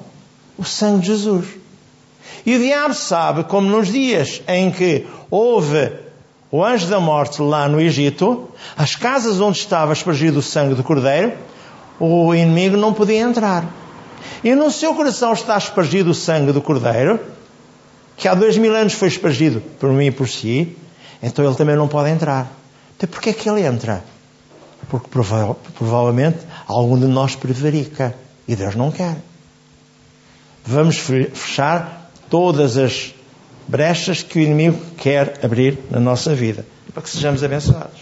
o 0.57 0.63
sangue 0.63 1.01
de 1.01 1.07
Jesus. 1.07 1.45
E 2.45 2.55
o 2.55 2.59
diabo 2.59 2.93
sabe, 2.93 3.43
como 3.45 3.69
nos 3.69 3.91
dias 3.91 4.41
em 4.47 4.71
que 4.71 5.07
houve 5.29 5.91
o 6.51 6.63
anjo 6.63 6.87
da 6.87 6.99
morte 6.99 7.41
lá 7.41 7.67
no 7.67 7.79
Egito, 7.79 8.49
as 8.77 8.95
casas 8.95 9.39
onde 9.39 9.57
estava 9.57 9.93
espargido 9.93 10.39
o 10.39 10.41
sangue 10.41 10.75
do 10.75 10.83
cordeiro, 10.83 11.33
o 11.99 12.33
inimigo 12.35 12.77
não 12.77 12.93
podia 12.93 13.19
entrar. 13.19 13.65
E 14.43 14.53
no 14.53 14.69
seu 14.69 14.93
coração 14.93 15.33
está 15.33 15.57
espargido 15.57 16.11
o 16.11 16.13
sangue 16.13 16.51
do 16.51 16.61
cordeiro, 16.61 17.19
que 18.17 18.27
há 18.27 18.35
dois 18.35 18.57
mil 18.57 18.75
anos 18.75 18.93
foi 18.93 19.07
espargido 19.07 19.61
por 19.79 19.91
mim 19.91 20.07
e 20.07 20.11
por 20.11 20.27
si, 20.27 20.77
então 21.21 21.43
ele 21.43 21.55
também 21.55 21.75
não 21.75 21.87
pode 21.87 22.09
entrar. 22.09 22.51
Então 22.95 23.09
porquê 23.09 23.29
é 23.29 23.33
que 23.33 23.49
ele 23.49 23.61
entra? 23.61 24.03
Porque 24.89 25.07
prova 25.07 25.55
provavelmente 25.75 26.39
algum 26.67 26.99
de 26.99 27.07
nós 27.07 27.35
prevarica. 27.35 28.13
E 28.45 28.55
Deus 28.55 28.75
não 28.75 28.91
quer. 28.91 29.15
Vamos 30.65 30.97
fechar 30.97 32.09
todas 32.29 32.77
as 32.77 33.13
brechas 33.67 34.23
que 34.23 34.39
o 34.39 34.41
inimigo 34.41 34.79
quer 34.97 35.39
abrir 35.43 35.77
na 35.89 35.99
nossa 35.99 36.33
vida. 36.33 36.65
Para 36.93 37.03
que 37.03 37.09
sejamos 37.09 37.43
abençoados. 37.43 38.01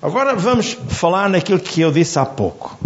Agora 0.00 0.34
vamos 0.34 0.76
falar 0.88 1.28
naquilo 1.28 1.60
que 1.60 1.80
eu 1.80 1.92
disse 1.92 2.18
há 2.18 2.26
pouco. 2.26 2.76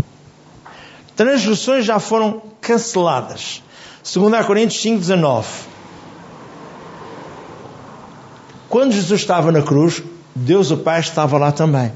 Transgressões 1.15 1.85
já 1.85 1.99
foram 1.99 2.43
canceladas. 2.61 3.63
2 4.05 4.45
Coríntios 4.47 4.83
5,19. 4.85 5.45
Quando 8.69 8.93
Jesus 8.93 9.21
estava 9.21 9.51
na 9.51 9.63
cruz, 9.63 10.03
Deus 10.35 10.71
o 10.71 10.77
Pai 10.77 11.01
estava 11.01 11.39
lá 11.39 11.51
também 11.51 11.93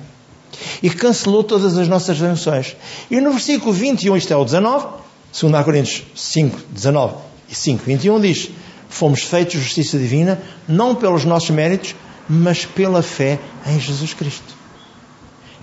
e 0.83 0.89
cancelou 0.89 1.45
todas 1.45 1.77
as 1.77 1.89
nossas 1.89 2.19
remissões. 2.19 2.77
E 3.11 3.21
no 3.21 3.33
versículo 3.33 3.73
21, 3.73 4.17
isto 4.17 4.33
é 4.33 4.37
o 4.37 4.45
19, 4.45 4.87
2 5.33 5.65
Coríntios 5.65 6.03
5, 6.15 6.59
19 6.71 7.15
e 7.49 7.55
5, 7.55 7.85
21 7.85 8.21
diz: 8.21 8.51
Fomos 8.89 9.23
feitos 9.23 9.55
justiça 9.55 9.99
divina, 9.99 10.41
não 10.69 10.95
pelos 10.95 11.25
nossos 11.25 11.51
méritos, 11.51 11.95
mas 12.29 12.65
pela 12.65 13.03
fé 13.03 13.39
em 13.67 13.79
Jesus 13.79 14.15
Cristo. 14.15 14.55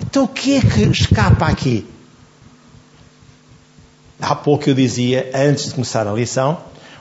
Então 0.02 0.24
o 0.24 0.28
que 0.28 0.58
é 0.58 0.62
que 0.62 0.84
escapa 0.84 1.48
aqui? 1.48 1.86
há 4.22 4.36
pouco 4.36 4.70
eu 4.70 4.74
dizia, 4.74 5.30
antes 5.34 5.66
de 5.66 5.74
começar 5.74 6.08
a 6.08 6.14
lição, 6.14 6.58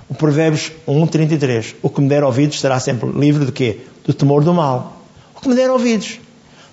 o 0.09 0.15
Provérbios 0.15 0.73
1,33. 0.87 1.77
O 1.83 1.91
que 1.91 2.01
me 2.01 2.09
der 2.09 2.23
ouvidos 2.23 2.61
será 2.61 2.79
sempre 2.79 3.11
livre 3.11 3.45
de 3.45 3.53
quê? 3.53 3.81
Do 4.05 4.15
temor 4.15 4.45
do 4.45 4.55
mal. 4.55 5.01
O 5.35 5.41
que 5.41 5.49
me 5.49 5.55
der 5.55 5.71
ouvidos. 5.71 6.21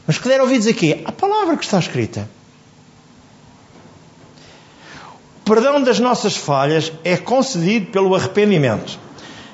Mas 0.06 0.18
que 0.18 0.28
der 0.28 0.42
ouvidos 0.42 0.68
aqui? 0.68 1.02
A 1.06 1.12
palavra 1.12 1.58
que 1.58 1.64
está 1.64 1.80
escrita. 1.80 2.30
O 5.33 5.33
perdão 5.46 5.82
das 5.82 6.00
nossas 6.00 6.36
falhas 6.36 6.92
é 7.04 7.18
concedido 7.18 7.88
pelo 7.88 8.16
arrependimento. 8.16 9.00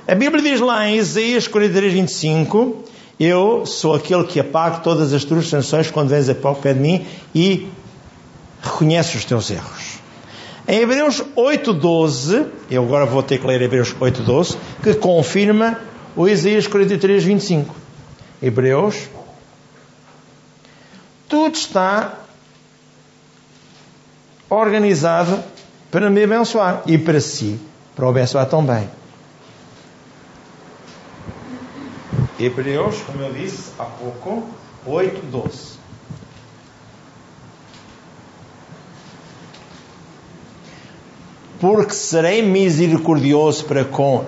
A 0.08 0.16
Bíblia 0.16 0.42
diz 0.42 0.60
lá 0.60 0.88
em 0.88 0.98
Isaías 0.98 1.48
43, 1.48 1.94
25: 1.94 2.84
Eu 3.20 3.66
sou 3.66 3.94
aquele 3.94 4.24
que 4.24 4.40
apaga 4.40 4.80
todas 4.80 5.14
as 5.14 5.24
tuas 5.24 5.48
sanções 5.48 5.92
quando 5.92 6.10
vens 6.10 6.30
a 6.30 6.36
pé 6.36 6.74
de 6.74 6.80
mim 6.80 7.06
e 7.34 7.68
reconheces 8.62 9.16
os 9.16 9.26
teus 9.26 9.50
erros. 9.52 10.00
Em 10.68 10.82
Hebreus 10.82 11.24
8.12, 11.36 12.48
eu 12.70 12.84
agora 12.84 13.06
vou 13.06 13.24
ter 13.24 13.40
que 13.40 13.48
ler 13.48 13.62
Hebreus 13.62 13.94
8.12, 13.96 14.56
que 14.84 14.94
confirma 14.96 15.80
o 16.16 16.28
Isaías 16.28 16.68
43, 16.68 17.24
25. 17.24 17.76
Hebreus, 18.42 18.96
tudo 21.28 21.56
está 21.56 22.20
organizado 24.50 25.44
para 25.92 26.10
me 26.10 26.24
abençoar 26.24 26.84
e 26.86 26.98
para 26.98 27.20
si, 27.20 27.60
para 27.96 28.06
o 28.06 28.10
abençoar 28.10 28.46
também. 28.48 28.90
Hebreus, 32.40 33.02
como 33.02 33.22
eu 33.22 33.34
disse 33.34 33.72
há 33.78 33.84
pouco, 33.84 34.48
8, 34.86 35.26
12. 35.26 35.80
porque 41.60 41.94
serei 41.94 42.42
misericordioso 42.42 43.66
para 43.66 43.84
com 43.84 44.24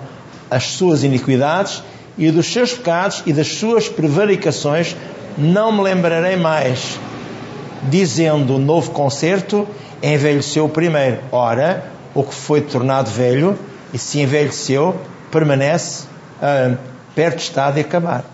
as 0.50 0.64
suas 0.64 1.02
iniquidades 1.02 1.82
e 2.18 2.30
dos 2.30 2.52
seus 2.52 2.74
pecados 2.74 3.22
e 3.24 3.32
das 3.32 3.48
suas 3.48 3.88
prevaricações 3.88 4.94
não 5.38 5.72
me 5.72 5.82
lembrarei 5.82 6.36
mais. 6.36 7.00
Dizendo 7.82 8.56
o 8.56 8.58
novo 8.58 8.90
concerto, 8.92 9.66
envelheceu 10.02 10.64
o 10.64 10.68
primeiro. 10.68 11.20
Ora, 11.32 11.90
o 12.14 12.22
que 12.22 12.34
foi 12.34 12.60
tornado 12.60 13.10
velho 13.10 13.58
e 13.92 13.98
se 13.98 14.20
envelheceu, 14.20 14.98
permanece, 15.30 16.04
ah, 16.40 16.76
perto 17.14 17.40
está 17.40 17.70
de 17.70 17.80
acabar. 17.80 18.24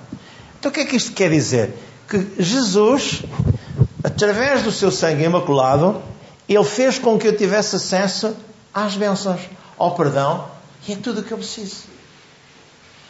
Então 0.58 0.70
o 0.70 0.74
que 0.74 0.80
é 0.80 0.84
que 0.84 0.96
isto 0.96 1.12
quer 1.12 1.30
dizer? 1.30 1.74
Que 2.08 2.26
Jesus, 2.38 3.22
através 4.02 4.62
do 4.62 4.72
seu 4.72 4.90
sangue 4.90 5.24
imaculado, 5.24 6.02
ele 6.48 6.64
fez 6.64 6.98
com 6.98 7.18
que 7.18 7.28
eu 7.28 7.36
tivesse 7.36 7.76
acesso 7.76 8.34
às 8.72 8.96
bênçãos, 8.96 9.40
ao 9.76 9.94
perdão 9.94 10.46
e 10.86 10.94
a 10.94 10.96
tudo 10.96 11.20
o 11.20 11.24
que 11.24 11.32
eu 11.32 11.38
preciso. 11.38 11.84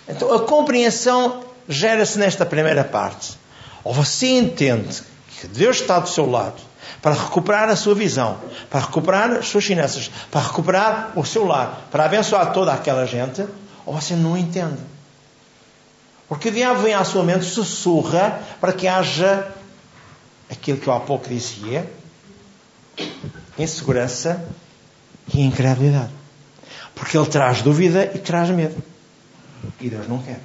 Então 0.08 0.32
a 0.32 0.40
compreensão 0.40 1.42
gera-se 1.68 2.18
nesta 2.18 2.44
primeira 2.44 2.82
parte. 2.82 3.38
Ou 3.84 3.92
você 3.92 4.26
entende 4.26 5.02
que 5.40 5.46
Deus 5.46 5.80
está 5.80 5.98
do 5.98 6.08
seu 6.08 6.28
lado 6.28 6.60
para 7.00 7.14
recuperar 7.14 7.68
a 7.68 7.76
sua 7.76 7.94
visão, 7.94 8.38
para 8.68 8.80
recuperar 8.80 9.30
as 9.32 9.48
suas 9.48 9.64
finanças, 9.64 10.10
para 10.30 10.40
recuperar 10.40 11.12
o 11.16 11.24
seu 11.24 11.44
lar, 11.44 11.88
para 11.90 12.04
abençoar 12.04 12.52
toda 12.52 12.72
aquela 12.72 13.06
gente, 13.06 13.46
ou 13.86 13.94
você 13.94 14.14
não 14.14 14.36
entende. 14.36 14.80
Porque 16.28 16.48
o 16.48 16.52
diabo 16.52 16.82
vem 16.82 16.94
à 16.94 17.04
sua 17.04 17.22
mente, 17.22 17.44
sussurra 17.44 18.40
para 18.60 18.72
que 18.72 18.86
haja 18.86 19.46
aquilo 20.50 20.78
que 20.78 20.86
eu 20.86 20.92
há 20.92 21.00
pouco 21.00 21.28
dizia, 21.28 21.90
insegurança, 23.58 24.44
e 25.34 25.42
incredulidade. 25.42 26.10
Porque 26.94 27.16
ele 27.16 27.26
traz 27.26 27.62
dúvida 27.62 28.10
e 28.14 28.18
traz 28.18 28.50
medo. 28.50 28.82
E 29.80 29.88
Deus 29.88 30.08
não 30.08 30.18
quer. 30.18 30.40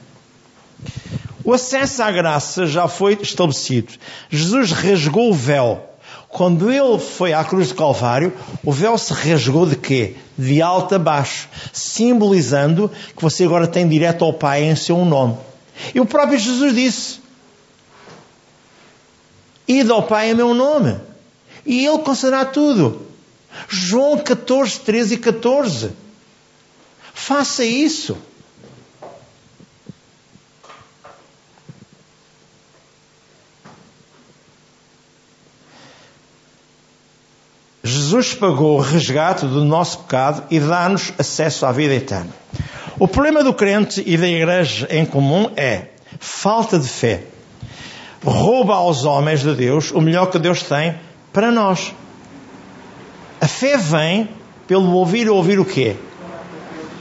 O 1.43 1.53
acesso 1.53 2.01
à 2.01 2.11
graça 2.11 2.65
já 2.65 2.87
foi 2.87 3.17
estabelecido. 3.21 3.93
Jesus 4.29 4.71
rasgou 4.71 5.29
o 5.29 5.33
véu. 5.33 5.89
Quando 6.29 6.71
ele 6.71 6.97
foi 6.97 7.33
à 7.33 7.43
cruz 7.43 7.67
de 7.67 7.75
Calvário, 7.75 8.33
o 8.63 8.71
véu 8.71 8.97
se 8.97 9.13
rasgou 9.13 9.65
de 9.65 9.75
quê? 9.75 10.15
De 10.37 10.61
alto 10.61 10.95
a 10.95 10.99
baixo, 10.99 11.47
simbolizando 11.71 12.89
que 13.15 13.21
você 13.21 13.43
agora 13.43 13.67
tem 13.67 13.87
direto 13.87 14.25
ao 14.25 14.33
Pai 14.33 14.63
em 14.63 14.75
seu 14.75 15.05
nome. 15.05 15.37
E 15.93 15.99
o 15.99 16.05
próprio 16.05 16.39
Jesus 16.39 16.73
disse: 16.73 17.19
Ide 19.67 19.91
ao 19.91 20.03
Pai 20.03 20.31
em 20.31 20.33
meu 20.33 20.53
nome. 20.53 20.97
E 21.65 21.85
ele 21.85 21.99
concederá 21.99 22.45
tudo. 22.45 23.05
João 23.69 24.17
14, 24.17 24.79
13 24.79 25.13
e 25.13 25.17
14. 25.17 25.91
Faça 27.13 27.63
isso. 27.63 28.17
Jesus 38.13 38.35
pagou 38.35 38.77
o 38.77 38.79
resgate 38.79 39.43
do 39.47 39.65
nosso 39.65 39.97
pecado 40.01 40.43
e 40.51 40.59
dá-nos 40.59 41.11
acesso 41.17 41.65
à 41.65 41.71
vida 41.71 41.95
eterna. 41.95 42.29
O 42.99 43.07
problema 43.07 43.43
do 43.43 43.55
crente 43.55 44.03
e 44.05 44.15
da 44.15 44.27
igreja 44.27 44.87
em 44.91 45.03
comum 45.03 45.49
é 45.57 45.85
falta 46.19 46.77
de 46.77 46.87
fé. 46.87 47.23
Rouba 48.23 48.75
aos 48.75 49.03
homens 49.03 49.41
de 49.41 49.55
Deus 49.55 49.89
o 49.89 49.99
melhor 49.99 50.27
que 50.27 50.37
Deus 50.37 50.61
tem 50.61 50.93
para 51.33 51.49
nós. 51.49 51.91
A 53.41 53.47
fé 53.47 53.77
vem 53.77 54.29
pelo 54.67 54.91
ouvir 54.91 55.27
ouvir 55.27 55.59
o 55.59 55.65
quê? 55.65 55.95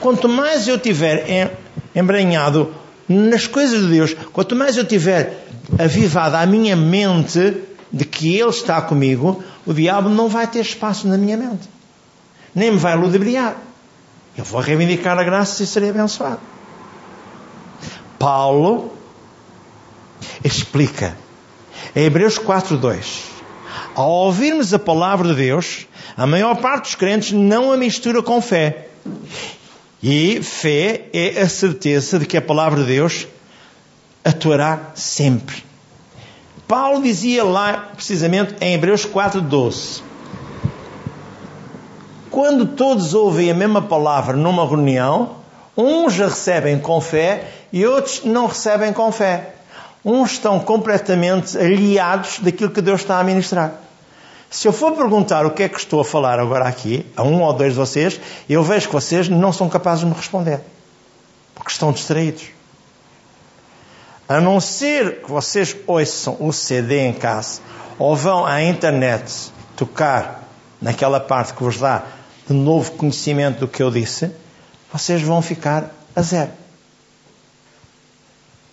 Quanto 0.01 0.31
mais 0.31 0.67
eu 0.67 0.79
tiver 0.79 1.59
embranhado 1.95 2.75
nas 3.07 3.47
coisas 3.47 3.83
de 3.83 3.89
Deus, 3.89 4.17
quanto 4.33 4.57
mais 4.57 4.79
eu 4.79 4.85
tiver 4.87 5.45
avivada 5.79 6.39
a 6.39 6.47
minha 6.47 6.75
mente 6.75 7.55
de 7.93 8.05
que 8.05 8.37
Ele 8.37 8.51
está 8.51 8.81
comigo, 8.81 9.43
o 9.67 9.73
diabo 9.73 10.09
não 10.09 10.29
vai 10.29 10.47
ter 10.47 10.61
espaço 10.61 11.07
na 11.07 11.19
minha 11.19 11.37
mente. 11.37 11.69
Nem 12.55 12.71
me 12.71 12.79
vai 12.79 12.97
ludibriar. 12.97 13.57
Eu 14.37 14.45
vou 14.45 14.61
reivindicar 14.61 15.19
a 15.19 15.25
graça 15.25 15.63
e 15.63 15.67
serei 15.67 15.91
abençoado. 15.91 16.41
Paulo 18.19 18.93
explica 20.45 21.17
em 21.95 22.05
Hebreus 22.05 22.39
4.2 22.39 23.33
ao 23.95 24.11
ouvirmos 24.11 24.73
a 24.73 24.79
palavra 24.79 25.29
de 25.29 25.35
Deus, 25.35 25.87
a 26.17 26.27
maior 26.27 26.57
parte 26.57 26.85
dos 26.85 26.95
crentes 26.95 27.33
não 27.33 27.73
a 27.73 27.77
mistura 27.77 28.23
com 28.23 28.41
fé. 28.41 28.89
E 30.03 30.43
fé 30.43 31.07
é 31.13 31.41
a 31.41 31.49
certeza 31.49 32.19
de 32.19 32.27
que 32.27 32.37
a 32.37 32.43
palavra 32.43 32.81
de 32.81 32.87
Deus 32.87 33.27
atuará 34.25 34.91
sempre. 34.95 35.65
Paulo 36.73 37.03
dizia 37.03 37.45
lá, 37.45 37.91
precisamente 37.95 38.57
em 38.59 38.73
Hebreus 38.73 39.05
4,12: 39.05 40.01
Quando 42.31 42.65
todos 42.65 43.13
ouvem 43.13 43.51
a 43.51 43.55
mesma 43.55 43.83
palavra 43.83 44.35
numa 44.35 44.67
reunião, 44.67 45.37
uns 45.77 46.19
a 46.19 46.29
recebem 46.29 46.79
com 46.79 46.99
fé 46.99 47.47
e 47.71 47.85
outros 47.85 48.25
não 48.25 48.47
recebem 48.47 48.91
com 48.91 49.13
fé. 49.13 49.51
Uns 50.03 50.33
estão 50.33 50.59
completamente 50.61 51.59
aliados 51.59 52.39
daquilo 52.39 52.71
que 52.71 52.81
Deus 52.81 53.03
está 53.03 53.21
a 53.21 53.23
ministrar. 53.23 53.75
Se 54.49 54.67
eu 54.67 54.73
for 54.73 54.93
perguntar 54.93 55.45
o 55.45 55.51
que 55.51 55.65
é 55.65 55.69
que 55.69 55.79
estou 55.79 56.01
a 56.01 56.05
falar 56.07 56.41
agora 56.41 56.67
aqui, 56.67 57.05
a 57.15 57.23
um 57.23 57.43
ou 57.43 57.53
dois 57.53 57.75
de 57.75 57.79
vocês, 57.79 58.19
eu 58.49 58.63
vejo 58.63 58.87
que 58.87 58.95
vocês 58.95 59.29
não 59.29 59.53
são 59.53 59.69
capazes 59.69 60.01
de 60.01 60.07
me 60.07 60.15
responder. 60.15 60.63
Porque 61.55 61.71
estão 61.71 61.93
distraídos. 61.93 62.45
A 64.33 64.41
não 64.41 64.61
ser 64.61 65.21
que 65.21 65.31
vocês 65.31 65.77
ouçam 65.87 66.39
o 66.41 66.55
CD 66.55 67.01
em 67.01 67.13
casa 67.13 67.61
ou 67.99 68.17
vão 68.17 68.47
à 68.47 68.63
internet 68.63 69.53
tocar 69.77 70.49
naquela 70.81 71.21
parte 71.21 71.53
que 71.53 71.63
vos 71.63 71.77
dá 71.77 72.03
de 72.47 72.55
novo 72.55 72.93
conhecimento 72.93 73.61
do 73.61 73.69
que 73.69 73.83
eu 73.83 73.91
disse, 73.91 74.35
vocês 74.91 75.21
vão 75.21 75.43
ficar 75.43 75.91
a 76.17 76.23
zero. 76.23 76.51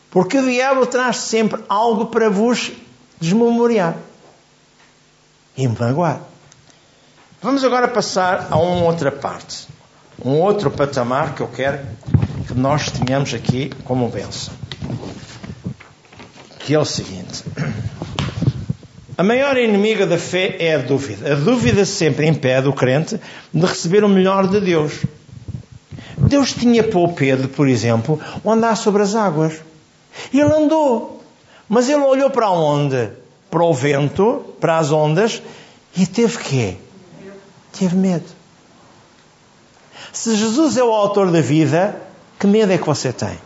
Porque 0.09 0.37
o 0.37 0.45
diabo 0.45 0.85
traz 0.85 1.17
sempre 1.17 1.61
algo 1.67 2.05
para 2.05 2.29
vos 2.29 2.71
desmemoriar 3.19 3.97
e 5.57 5.67
me 5.67 5.75
magoar. 5.77 6.21
Vamos 7.41 7.65
agora 7.65 7.89
passar 7.89 8.47
a 8.49 8.57
uma 8.57 8.85
outra 8.85 9.11
parte, 9.11 9.67
um 10.23 10.39
outro 10.39 10.71
patamar 10.71 11.35
que 11.35 11.41
eu 11.41 11.49
quero 11.49 11.85
que 12.47 12.53
nós 12.53 12.89
tenhamos 12.91 13.33
aqui 13.33 13.73
como 13.83 14.07
bênção. 14.07 14.53
Que 16.69 16.75
é 16.75 16.79
o 16.79 16.85
seguinte: 16.85 17.43
a 19.17 19.23
maior 19.23 19.57
inimiga 19.57 20.05
da 20.05 20.19
fé 20.19 20.55
é 20.59 20.75
a 20.75 20.77
dúvida. 20.77 21.33
A 21.33 21.35
dúvida 21.35 21.83
sempre 21.83 22.27
impede 22.27 22.67
o 22.67 22.73
crente 22.73 23.19
de 23.51 23.65
receber 23.65 24.03
o 24.03 24.07
melhor 24.07 24.47
de 24.47 24.61
Deus. 24.61 24.93
Deus 26.15 26.53
tinha 26.53 26.83
para 26.83 26.99
o 26.99 27.11
Pedro, 27.11 27.49
por 27.49 27.67
exemplo, 27.67 28.21
andar 28.45 28.75
sobre 28.75 29.01
as 29.01 29.15
águas. 29.15 29.55
Ele 30.31 30.43
andou. 30.43 31.23
Mas 31.67 31.89
ele 31.89 32.03
olhou 32.03 32.29
para 32.29 32.51
onde? 32.51 33.09
para 33.49 33.63
o 33.63 33.73
vento, 33.73 34.45
para 34.59 34.77
as 34.77 34.91
ondas, 34.91 35.41
e 35.97 36.05
teve 36.05 36.37
quê? 36.37 36.77
Teve 37.79 37.95
medo. 37.95 38.25
Se 40.13 40.35
Jesus 40.35 40.77
é 40.77 40.83
o 40.83 40.91
autor 40.91 41.31
da 41.31 41.41
vida, 41.41 41.99
que 42.39 42.45
medo 42.45 42.71
é 42.71 42.77
que 42.77 42.85
você 42.85 43.11
tem? 43.11 43.39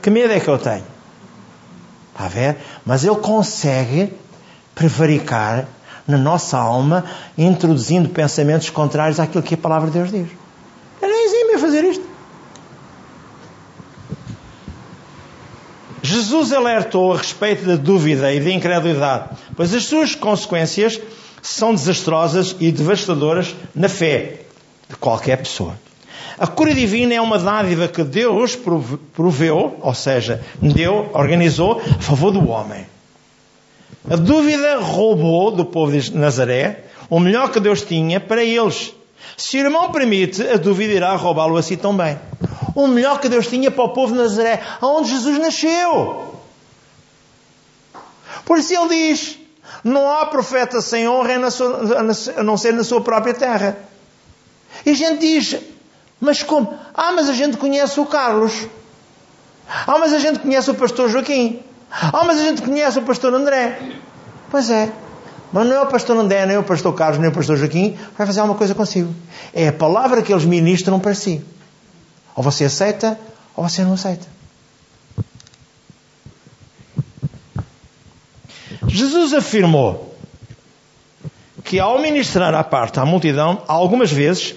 Que 0.00 0.08
medo 0.08 0.32
é 0.32 0.38
que 0.38 0.46
eu 0.46 0.56
tenho? 0.56 0.89
A 2.20 2.28
ver? 2.28 2.58
Mas 2.84 3.02
ele 3.02 3.16
consegue 3.16 4.12
prevaricar 4.74 5.66
na 6.06 6.18
nossa 6.18 6.58
alma, 6.58 7.06
introduzindo 7.36 8.10
pensamentos 8.10 8.68
contrários 8.68 9.18
àquilo 9.18 9.42
que 9.42 9.54
a 9.54 9.58
palavra 9.58 9.90
de 9.90 9.98
Deus 9.98 10.10
diz. 10.10 10.28
Era 11.00 11.12
exímio 11.12 11.58
fazer 11.58 11.84
isto. 11.84 12.04
Jesus 16.02 16.52
alertou 16.52 17.14
a 17.14 17.16
respeito 17.16 17.64
da 17.64 17.76
dúvida 17.76 18.30
e 18.34 18.40
da 18.40 18.50
incredulidade, 18.50 19.30
pois 19.56 19.72
as 19.72 19.84
suas 19.84 20.14
consequências 20.14 21.00
são 21.40 21.74
desastrosas 21.74 22.54
e 22.60 22.70
devastadoras 22.70 23.54
na 23.74 23.88
fé 23.88 24.40
de 24.88 24.96
qualquer 24.96 25.38
pessoa. 25.38 25.74
A 26.40 26.46
cura 26.46 26.72
divina 26.72 27.12
é 27.12 27.20
uma 27.20 27.38
dádiva 27.38 27.86
que 27.86 28.02
Deus 28.02 28.58
proveu, 29.12 29.76
ou 29.82 29.94
seja, 29.94 30.42
deu, 30.58 31.10
organizou 31.12 31.82
a 31.82 32.00
favor 32.00 32.32
do 32.32 32.48
homem. 32.48 32.86
A 34.10 34.16
dúvida 34.16 34.78
roubou 34.80 35.50
do 35.50 35.66
povo 35.66 35.92
de 35.92 36.16
Nazaré 36.16 36.84
o 37.10 37.20
melhor 37.20 37.50
que 37.50 37.60
Deus 37.60 37.82
tinha 37.82 38.18
para 38.18 38.42
eles. 38.42 38.94
Se 39.36 39.58
o 39.58 39.60
irmão 39.60 39.92
permite, 39.92 40.42
a 40.48 40.56
dúvida 40.56 40.94
irá 40.94 41.14
roubá-lo 41.14 41.58
assim 41.58 41.76
também. 41.76 42.18
O 42.74 42.86
melhor 42.86 43.20
que 43.20 43.28
Deus 43.28 43.46
tinha 43.46 43.70
para 43.70 43.84
o 43.84 43.90
povo 43.90 44.14
de 44.14 44.20
Nazaré, 44.20 44.62
onde 44.80 45.10
Jesus 45.10 45.38
nasceu. 45.38 46.40
Por 48.46 48.56
isso 48.56 48.72
ele 48.72 48.88
diz: 48.88 49.38
não 49.84 50.10
há 50.10 50.24
profeta 50.24 50.80
sem 50.80 51.06
honra 51.06 51.34
a 52.38 52.42
não 52.42 52.56
ser 52.56 52.72
na 52.72 52.82
sua 52.82 53.02
própria 53.02 53.34
terra. 53.34 53.76
E 54.86 54.90
a 54.90 54.94
gente 54.94 55.20
diz: 55.20 55.56
mas 56.20 56.42
como? 56.42 56.78
Ah, 56.94 57.12
mas 57.12 57.28
a 57.28 57.32
gente 57.32 57.56
conhece 57.56 57.98
o 57.98 58.06
Carlos. 58.06 58.66
Ah, 59.86 59.98
mas 59.98 60.12
a 60.12 60.18
gente 60.18 60.40
conhece 60.40 60.70
o 60.70 60.74
pastor 60.74 61.08
Joaquim. 61.08 61.60
Ah, 61.90 62.24
mas 62.24 62.38
a 62.40 62.42
gente 62.42 62.62
conhece 62.62 62.98
o 62.98 63.02
pastor 63.02 63.32
André. 63.32 63.78
Pois 64.50 64.70
é. 64.70 64.92
Mas 65.52 65.66
não 65.66 65.76
é 65.76 65.80
o 65.80 65.86
pastor 65.86 66.16
André, 66.16 66.46
nem 66.46 66.56
o 66.56 66.62
pastor 66.62 66.94
Carlos, 66.94 67.18
nem 67.18 67.30
o 67.30 67.32
pastor 67.32 67.56
Joaquim 67.56 67.96
vai 68.16 68.26
fazer 68.26 68.40
alguma 68.40 68.56
coisa 68.56 68.74
consigo. 68.74 69.12
É 69.52 69.68
a 69.68 69.72
palavra 69.72 70.22
que 70.22 70.32
eles 70.32 70.44
ministram 70.44 71.00
para 71.00 71.14
si. 71.14 71.44
Ou 72.36 72.42
você 72.42 72.64
aceita, 72.64 73.18
ou 73.56 73.68
você 73.68 73.82
não 73.82 73.94
aceita. 73.94 74.26
Jesus 78.86 79.34
afirmou 79.34 80.14
que 81.64 81.78
ao 81.78 81.98
ministrar 82.00 82.54
à 82.54 82.64
parte 82.64 82.98
à 82.98 83.04
multidão, 83.04 83.62
algumas 83.68 84.10
vezes, 84.10 84.54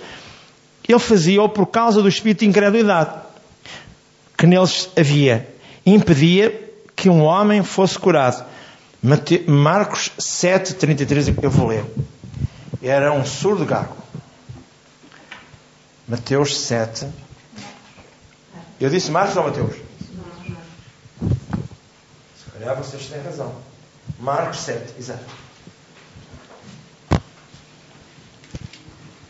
ele 0.92 1.00
fazia-o 1.00 1.48
por 1.48 1.68
causa 1.68 2.02
do 2.02 2.10
espírito 2.10 2.40
de 2.40 2.48
incredulidade 2.48 3.22
que 4.38 4.46
neles 4.46 4.90
havia. 4.98 5.48
Impedia 5.86 6.74
que 6.96 7.10
um 7.10 7.24
homem 7.24 7.64
fosse 7.64 7.98
curado. 7.98 8.46
Marcos 9.48 10.12
7, 10.18 10.76
33, 10.76 11.30
eu 11.42 11.50
vou 11.50 11.68
ler. 11.68 11.86
Era 12.82 13.14
um 13.14 13.26
surdo 13.26 13.66
gago. 13.66 13.96
Mateus 16.08 16.58
7. 16.60 17.08
Eu 18.80 18.90
disse 18.90 19.10
Marcos 19.12 19.38
ou 19.38 19.44
Mateus? 19.44 19.76
Se 22.36 22.52
calhar 22.52 22.76
vocês 22.76 23.06
têm 23.06 23.22
razão. 23.22 23.56
Marcos 24.20 24.60
7, 24.60 24.94
exato. 25.00 25.24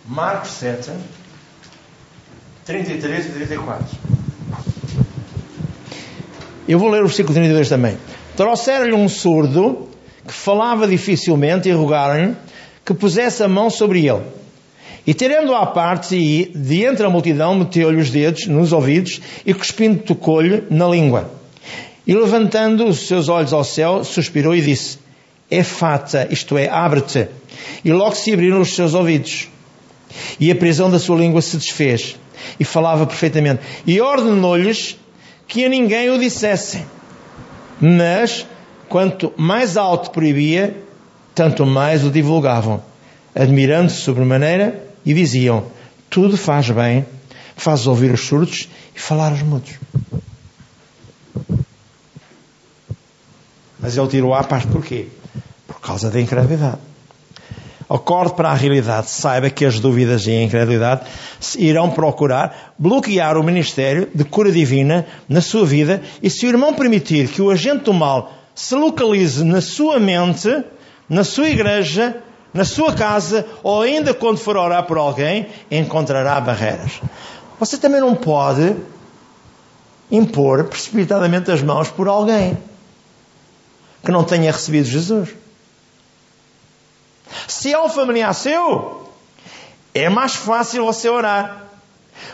Marcos 0.06 0.52
7, 0.52 0.92
33 2.66 3.26
e 3.26 3.30
34. 3.30 3.98
Eu 6.68 6.80
vou 6.80 6.90
ler 6.90 7.02
o 7.02 7.08
versículo 7.08 7.34
32 7.34 7.68
também. 7.68 7.98
Trouxeram-lhe 8.38 8.94
um 8.94 9.10
surdo 9.10 9.90
que 10.26 10.34
falava 10.34 10.88
dificilmente 10.88 11.68
e 11.68 11.74
rogaram-lhe 11.74 12.36
que 12.86 12.94
pusesse 12.94 13.44
a 13.44 13.48
mão 13.48 13.70
sobre 13.70 14.08
ele. 14.08 14.22
E 15.06 15.14
tirando-o 15.14 15.56
à 15.56 15.66
parte 15.66 16.16
e 16.16 16.46
de 16.56 16.84
entre 16.84 17.06
a 17.06 17.10
multidão 17.10 17.56
meteu-lhe 17.56 18.00
os 18.00 18.10
dedos 18.10 18.48
nos 18.48 18.72
ouvidos 18.72 19.22
e 19.46 19.54
cuspindo 19.54 20.02
tocou-lhe 20.02 20.64
na 20.70 20.88
língua. 20.88 21.30
E 22.08 22.16
levantando 22.16 22.86
os 22.86 23.08
seus 23.08 23.28
olhos 23.28 23.52
ao 23.52 23.64
céu, 23.66 24.04
suspirou 24.06 24.56
e 24.56 24.62
disse, 24.62 25.00
é 25.52 25.62
fata, 25.64 26.28
isto 26.32 26.58
é, 26.58 26.70
abre-te. 26.70 27.28
E 27.84 27.92
logo 27.92 28.16
se 28.16 28.32
abriram 28.32 28.62
os 28.62 28.74
seus 28.74 28.94
ouvidos. 28.94 29.50
E 30.40 30.50
a 30.50 30.56
prisão 30.56 30.90
da 30.90 31.00
sua 31.00 31.18
língua 31.18 31.42
se 31.42 31.58
desfez. 31.58 32.16
E 32.60 32.64
falava 32.64 33.06
perfeitamente. 33.06 33.62
E 33.86 34.00
ordenou-lhes 34.02 34.98
que 35.48 35.66
a 35.66 35.70
ninguém 35.70 36.10
o 36.10 36.20
dissessem. 36.20 36.86
Mas, 37.80 38.46
quanto 38.88 39.34
mais 39.38 39.78
alto 39.78 40.12
proibia, 40.12 40.76
tanto 41.36 41.66
mais 41.66 42.04
o 42.04 42.12
divulgavam, 42.12 42.82
admirando-se 43.36 44.02
sobremaneira 44.02 44.84
e 45.06 45.14
diziam: 45.14 45.66
Tudo 46.10 46.38
faz 46.38 46.70
bem, 46.70 47.06
faz 47.56 47.88
ouvir 47.88 48.12
os 48.12 48.22
surdos 48.22 48.70
e 48.96 49.00
falar 49.00 49.32
aos 49.32 49.42
mudos. 49.42 49.72
Mas 53.80 53.98
ele 53.98 54.08
tirou 54.08 54.34
à 54.34 54.44
parte 54.44 54.68
porquê? 54.68 55.08
Por 55.68 55.82
causa 55.82 56.10
da 56.10 56.22
incredulidade. 56.22 56.93
Acorde 57.94 58.34
para 58.34 58.50
a 58.50 58.56
realidade, 58.56 59.12
saiba 59.12 59.52
que 59.52 59.64
as 59.64 59.80
dúvidas 59.80 60.26
e 60.26 60.32
a 60.32 60.42
incredulidade 60.42 61.02
irão 61.60 61.92
procurar 61.92 62.74
bloquear 62.80 63.38
o 63.38 63.44
ministério 63.44 64.10
de 64.16 64.24
cura 64.24 64.52
divina 64.52 65.06
na 65.30 65.42
sua 65.42 65.64
vida 65.64 66.02
e 66.20 66.28
se 66.28 66.48
o 66.48 66.50
irmão 66.50 66.74
permitir 66.74 67.28
que 67.28 67.40
o 67.40 67.52
agente 67.52 67.84
do 67.84 67.94
mal 67.94 68.34
se 68.56 68.74
localize 68.74 69.44
na 69.44 69.62
sua 69.62 70.00
mente, 70.00 70.50
na 71.08 71.24
sua 71.24 71.48
igreja, 71.50 72.18
na 72.52 72.66
sua 72.66 72.94
casa 72.94 73.46
ou 73.62 73.84
ainda 73.84 74.12
quando 74.12 74.40
for 74.40 74.58
orar 74.58 74.88
por 74.88 74.98
alguém, 74.98 75.46
encontrará 75.70 76.42
barreiras. 76.42 77.00
Você 77.60 77.78
também 77.78 78.02
não 78.02 78.16
pode 78.16 78.76
impor 80.12 80.64
precipitadamente 80.64 81.52
as 81.52 81.62
mãos 81.62 81.90
por 81.90 82.08
alguém 82.08 82.58
que 84.04 84.12
não 84.12 84.24
tenha 84.24 84.52
recebido 84.52 84.86
Jesus. 84.86 85.43
Se 87.48 87.72
é 87.72 87.82
um 87.82 87.90
familiar 87.90 88.34
seu, 88.34 89.10
é 89.94 90.10
mais 90.10 90.36
fácil 90.36 90.86
você 90.86 91.10
orar. 91.10 91.64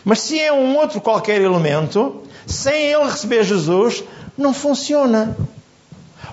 Mas 0.03 0.21
se 0.21 0.39
é 0.39 0.51
um 0.51 0.77
outro 0.77 1.01
qualquer 1.01 1.41
elemento, 1.41 2.23
sem 2.45 2.91
ele 2.91 3.05
receber 3.05 3.43
Jesus, 3.43 4.03
não 4.37 4.53
funciona. 4.53 5.35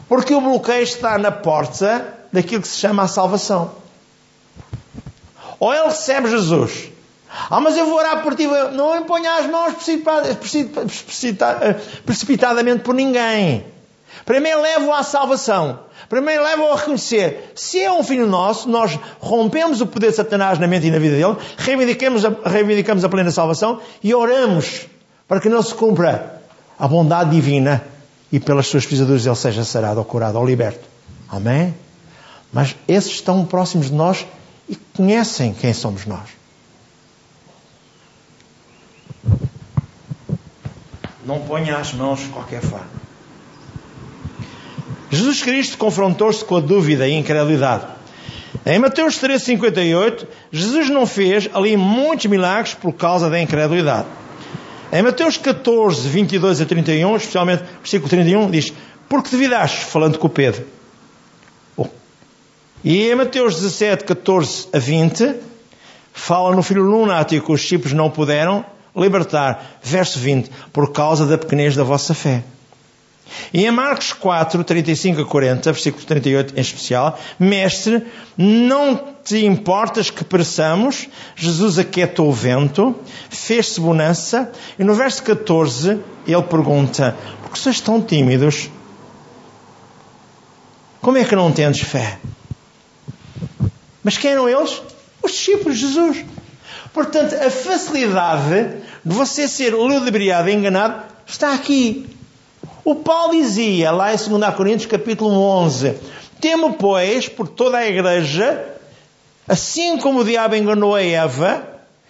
Porque 0.09 0.35
o 0.35 0.41
bloqueio 0.41 0.83
está 0.83 1.19
na 1.19 1.33
porta 1.33 2.15
daquilo 2.33 2.63
que 2.63 2.69
se 2.69 2.79
chama 2.79 3.03
a 3.03 3.09
salvação. 3.09 3.73
Ou 5.59 5.75
ele 5.75 5.85
recebe 5.85 6.29
Jesus. 6.29 6.91
Ah, 7.51 7.61
mas 7.61 7.77
eu 7.77 7.87
vou 7.87 7.97
orar 7.97 8.23
por 8.23 8.35
ti. 8.35 8.47
Não 8.47 8.97
imponha 8.97 9.35
as 9.37 9.47
mãos 9.47 9.75
precipitadamente 12.05 12.83
por 12.83 12.95
ninguém. 12.95 13.67
Primeiro 14.27 14.61
levo 14.61 14.93
à 14.93 15.05
salvação. 15.05 15.79
Primeiro 16.09 16.43
levo 16.43 16.67
a 16.73 16.77
reconhecer. 16.77 17.53
Se 17.55 17.81
é 17.81 17.93
um 17.93 18.03
filho 18.03 18.27
nosso, 18.27 18.69
nós 18.69 18.99
rompemos 19.21 19.81
o 19.81 19.87
poder 19.87 20.11
de 20.11 20.17
Satanás 20.17 20.59
na 20.59 20.67
mente 20.67 20.89
e 20.89 20.91
na 20.91 20.99
vida 20.99 21.17
dele, 21.17 21.37
reivindicamos 21.57 22.25
a, 22.25 22.35
reivindicamos 22.45 23.05
a 23.05 23.09
plena 23.09 23.31
salvação 23.31 23.81
e 24.03 24.13
oramos 24.13 24.89
para 25.29 25.41
que 25.41 25.49
não 25.49 25.63
se 25.63 25.73
cumpra 25.73 26.43
a 26.77 26.89
bondade 26.89 27.31
divina 27.31 27.85
e 28.33 28.41
pelas 28.41 28.67
suas 28.67 28.85
pisaduras 28.85 29.25
ele 29.25 29.37
seja 29.37 29.65
sarado 29.65 30.01
ou 30.01 30.05
curado 30.05 30.39
ou 30.39 30.45
liberto. 30.45 30.85
Amém? 31.29 31.73
Mas 32.53 32.75
esses 32.89 33.13
estão 33.13 33.45
próximos 33.45 33.91
de 33.91 33.95
nós 33.95 34.27
e 34.69 34.75
conhecem 34.75 35.55
quem 35.55 35.73
somos 35.73 36.05
nós. 36.05 36.31
Não 41.25 41.41
ponha 41.43 41.77
as 41.77 41.93
mãos 41.93 42.21
de 42.21 42.29
qualquer 42.29 42.61
forma. 42.61 43.06
Jesus 45.17 45.43
Cristo 45.43 45.79
confrontou-se 45.79 46.45
com 46.45 46.57
a 46.57 46.61
dúvida 46.61 47.09
e 47.09 47.15
a 47.15 47.19
incredulidade. 47.19 47.87
Em 48.65 48.79
Mateus 48.79 49.17
13,58, 49.17 50.27
Jesus 50.53 50.91
não 50.91 51.07
fez 51.07 51.49
ali 51.55 51.77
muitos 51.77 52.27
milagres 52.27 52.75
por 52.75 52.93
causa 52.93 53.31
da 53.31 53.41
incredulidade. 53.41 54.07
Em 54.93 55.03
Mateus 55.03 55.37
14, 55.39 56.09
22 56.09 56.61
a 56.61 56.67
31, 56.67 57.17
especialmente 57.17 57.65
versículo 57.81 58.11
31, 58.11 58.51
diz: 58.51 58.73
Porque 59.09 59.31
duvidaste, 59.31 59.85
falando 59.87 60.19
com 60.19 60.27
o 60.27 60.31
Pedro. 60.31 60.67
E 62.85 63.11
em 63.11 63.15
Mateus 63.15 63.57
17, 63.57 64.05
14 64.05 64.69
a 64.73 64.79
20, 64.79 65.35
fala 66.13 66.55
no 66.55 66.63
filho 66.63 66.83
lunático 66.83 67.47
que 67.47 67.53
os 67.53 67.61
discípulos 67.61 67.93
não 67.95 68.11
puderam 68.11 68.65
libertar. 68.95 69.79
Verso 69.83 70.19
20, 70.19 70.51
por 70.73 70.93
causa 70.93 71.27
da 71.27 71.39
pequenez 71.39 71.75
da 71.75 71.83
vossa 71.83 72.15
fé. 72.15 72.45
E 73.53 73.65
em 73.65 73.71
Marcos 73.71 74.13
4, 74.13 74.63
35 74.63 75.21
a 75.21 75.25
40, 75.25 75.73
versículo 75.73 76.05
38 76.05 76.55
em 76.57 76.61
especial, 76.61 77.19
Mestre, 77.39 78.07
não 78.37 79.17
te 79.25 79.45
importas 79.45 80.11
que 80.11 80.25
pereçamos? 80.25 81.09
Jesus 81.35 81.79
aquietou 81.79 82.29
o 82.29 82.33
vento, 82.33 82.95
fez-se 83.29 83.81
bonança, 83.81 84.51
e 84.79 84.85
no 84.85 84.95
verso 84.95 85.23
14 85.23 86.01
ele 86.27 86.43
pergunta: 86.43 87.17
Por 87.43 87.53
que 87.53 87.59
sois 87.59 87.81
tão 87.81 88.01
tímidos? 88.01 88.71
Como 91.01 91.19
é 91.19 91.25
que 91.25 91.37
não 91.37 91.53
tendes 91.53 91.83
fé? 91.83 92.19
Mas 94.03 94.19
quem 94.19 94.33
eram 94.33 94.49
eles? 94.49 94.81
Os 95.23 95.33
discípulos 95.33 95.79
de 95.79 95.87
Jesus. 95.87 96.25
Portanto, 96.93 97.35
a 97.35 97.51
facilidade 97.51 98.77
de 99.05 99.15
você 99.15 99.47
ser 99.47 99.75
ludibriado 99.75 100.49
e 100.49 100.55
enganado 100.55 101.03
está 101.27 101.53
aqui. 101.53 102.16
O 102.87 102.95
Paulo 102.95 103.33
dizia 103.33 103.91
lá 103.91 104.15
em 104.15 104.17
2 104.17 104.55
Coríntios 104.55 104.87
capítulo 104.87 105.33
11: 105.33 105.97
Temo, 106.41 106.75
pois, 106.75 107.29
por 107.29 107.49
toda 107.49 107.79
a 107.79 107.87
igreja, 107.89 108.65
assim 109.49 109.99
como 109.99 110.21
o 110.21 110.25
diabo 110.25 110.55
enganou 110.55 110.95
a 110.95 111.03
Eva 111.03 111.67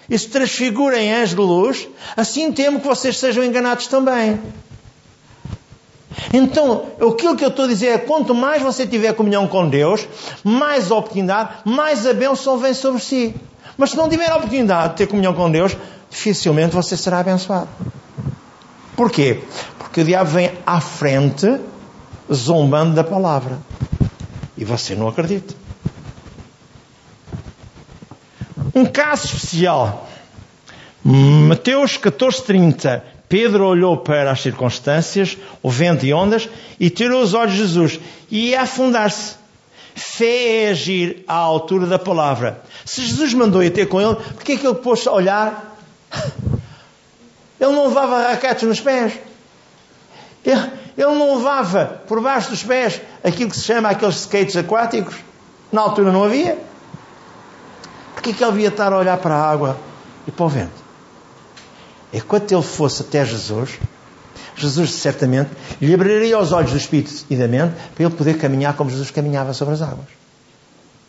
e 0.06 0.18
se 0.18 0.28
transfigura 0.28 1.00
em 1.00 1.14
anjo 1.14 1.34
de 1.34 1.40
luz, 1.40 1.88
assim 2.14 2.52
temo 2.52 2.78
que 2.78 2.86
vocês 2.86 3.16
sejam 3.16 3.42
enganados 3.42 3.86
também. 3.86 4.38
Então, 6.30 6.84
aquilo 7.00 7.36
que 7.36 7.44
eu 7.46 7.48
estou 7.48 7.64
a 7.64 7.68
dizer 7.68 7.86
é: 7.86 7.96
quanto 7.96 8.34
mais 8.34 8.60
você 8.60 8.86
tiver 8.86 9.14
comunhão 9.14 9.48
com 9.48 9.66
Deus, 9.66 10.06
mais 10.44 10.90
oportunidade, 10.90 11.54
mais 11.64 12.06
a 12.06 12.12
bênção 12.12 12.58
vem 12.58 12.74
sobre 12.74 13.00
si. 13.00 13.34
Mas 13.78 13.92
se 13.92 13.96
não 13.96 14.10
tiver 14.10 14.30
a 14.30 14.36
oportunidade 14.36 14.90
de 14.90 14.96
ter 14.96 15.06
comunhão 15.06 15.32
com 15.32 15.50
Deus, 15.50 15.74
dificilmente 16.10 16.74
você 16.74 16.98
será 16.98 17.20
abençoado. 17.20 17.68
Porquê? 18.94 19.40
Porque 19.96 20.02
o 20.02 20.08
diabo 20.08 20.30
vem 20.30 20.52
à 20.66 20.78
frente 20.78 21.58
zombando 22.30 22.94
da 22.94 23.02
palavra. 23.02 23.58
E 24.54 24.62
você 24.62 24.94
não 24.94 25.08
acredita. 25.08 25.54
Um 28.74 28.84
caso 28.84 29.24
especial. 29.24 30.06
Mateus 31.02 31.96
14:30. 31.96 33.02
Pedro 33.26 33.66
olhou 33.66 33.96
para 33.96 34.30
as 34.30 34.42
circunstâncias, 34.42 35.38
o 35.62 35.70
vento 35.70 36.04
e 36.04 36.12
ondas, 36.12 36.46
e 36.78 36.90
tirou 36.90 37.22
os 37.22 37.32
olhos 37.32 37.54
de 37.54 37.60
Jesus 37.60 37.98
e 38.30 38.50
ia 38.50 38.60
afundar-se. 38.60 39.36
Fé 39.94 40.64
é 40.64 40.68
agir 40.72 41.24
à 41.26 41.36
altura 41.36 41.86
da 41.86 41.98
palavra. 41.98 42.62
Se 42.84 43.00
Jesus 43.00 43.32
mandou 43.32 43.62
ir 43.62 43.70
ter 43.70 43.86
com 43.86 43.98
ele, 43.98 44.16
porquê 44.16 44.52
é 44.52 44.56
que 44.58 44.66
ele 44.66 44.74
pôs 44.74 45.06
a 45.06 45.12
olhar 45.12 45.74
ele 47.58 47.72
não 47.72 47.88
levava 47.88 48.28
raquetes 48.28 48.68
nos 48.68 48.78
pés. 48.78 49.14
Ele, 50.46 50.70
ele 50.96 51.18
não 51.18 51.36
levava 51.36 52.00
por 52.06 52.22
baixo 52.22 52.50
dos 52.50 52.62
pés 52.62 53.00
aquilo 53.24 53.50
que 53.50 53.56
se 53.56 53.64
chama 53.64 53.90
aqueles 53.90 54.14
skates 54.20 54.56
aquáticos. 54.56 55.16
Na 55.72 55.80
altura 55.80 56.12
não 56.12 56.22
havia. 56.22 56.56
Porquê 58.14 58.32
que 58.32 58.42
ele 58.42 58.52
devia 58.52 58.68
estar 58.68 58.92
a 58.92 58.96
olhar 58.96 59.18
para 59.18 59.34
a 59.34 59.50
água 59.50 59.76
e 60.26 60.30
para 60.30 60.46
o 60.46 60.48
vento? 60.48 60.86
Enquanto 62.12 62.52
ele 62.52 62.62
fosse 62.62 63.02
até 63.02 63.24
Jesus, 63.24 63.78
Jesus 64.54 64.94
certamente 64.94 65.50
lhe 65.82 65.92
abriria 65.92 66.38
os 66.38 66.52
olhos 66.52 66.70
do 66.70 66.78
Espírito 66.78 67.12
e 67.28 67.36
da 67.36 67.48
mente 67.48 67.74
para 67.94 68.04
ele 68.04 68.14
poder 68.14 68.38
caminhar 68.38 68.74
como 68.74 68.88
Jesus 68.88 69.10
caminhava 69.10 69.52
sobre 69.52 69.74
as 69.74 69.82
águas. 69.82 70.06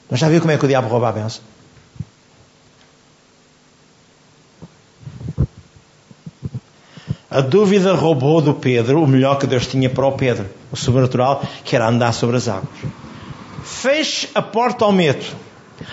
Mas 0.10 0.20
já 0.20 0.28
viu 0.28 0.42
como 0.42 0.52
é 0.52 0.58
que 0.58 0.66
o 0.66 0.68
diabo 0.68 0.88
rouba 0.88 1.10
a 1.10 1.12
benção? 1.12 1.42
A 7.38 7.42
dúvida 7.42 7.94
roubou 7.94 8.42
do 8.42 8.52
Pedro 8.52 9.04
o 9.04 9.06
melhor 9.06 9.38
que 9.38 9.46
Deus 9.46 9.68
tinha 9.68 9.88
para 9.92 10.08
o 10.08 10.14
Pedro, 10.14 10.48
o 10.72 10.76
sobrenatural, 10.76 11.44
que 11.64 11.76
era 11.76 11.88
andar 11.88 12.12
sobre 12.12 12.36
as 12.36 12.48
águas. 12.48 12.68
Feche 13.64 14.28
a 14.34 14.42
porta 14.42 14.84
ao 14.84 14.92
medo. 14.92 15.24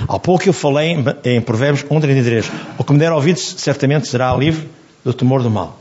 Há 0.08 0.18
pouco 0.18 0.48
eu 0.48 0.54
falei 0.54 0.96
em 1.22 1.42
Provérbios 1.42 1.84
1,33. 1.84 2.50
O 2.78 2.82
que 2.82 2.94
me 2.94 2.98
der 2.98 3.12
ouvidos 3.12 3.56
certamente 3.58 4.08
será 4.08 4.34
livre 4.34 4.70
do 5.04 5.12
temor 5.12 5.42
do 5.42 5.50
mal. 5.50 5.78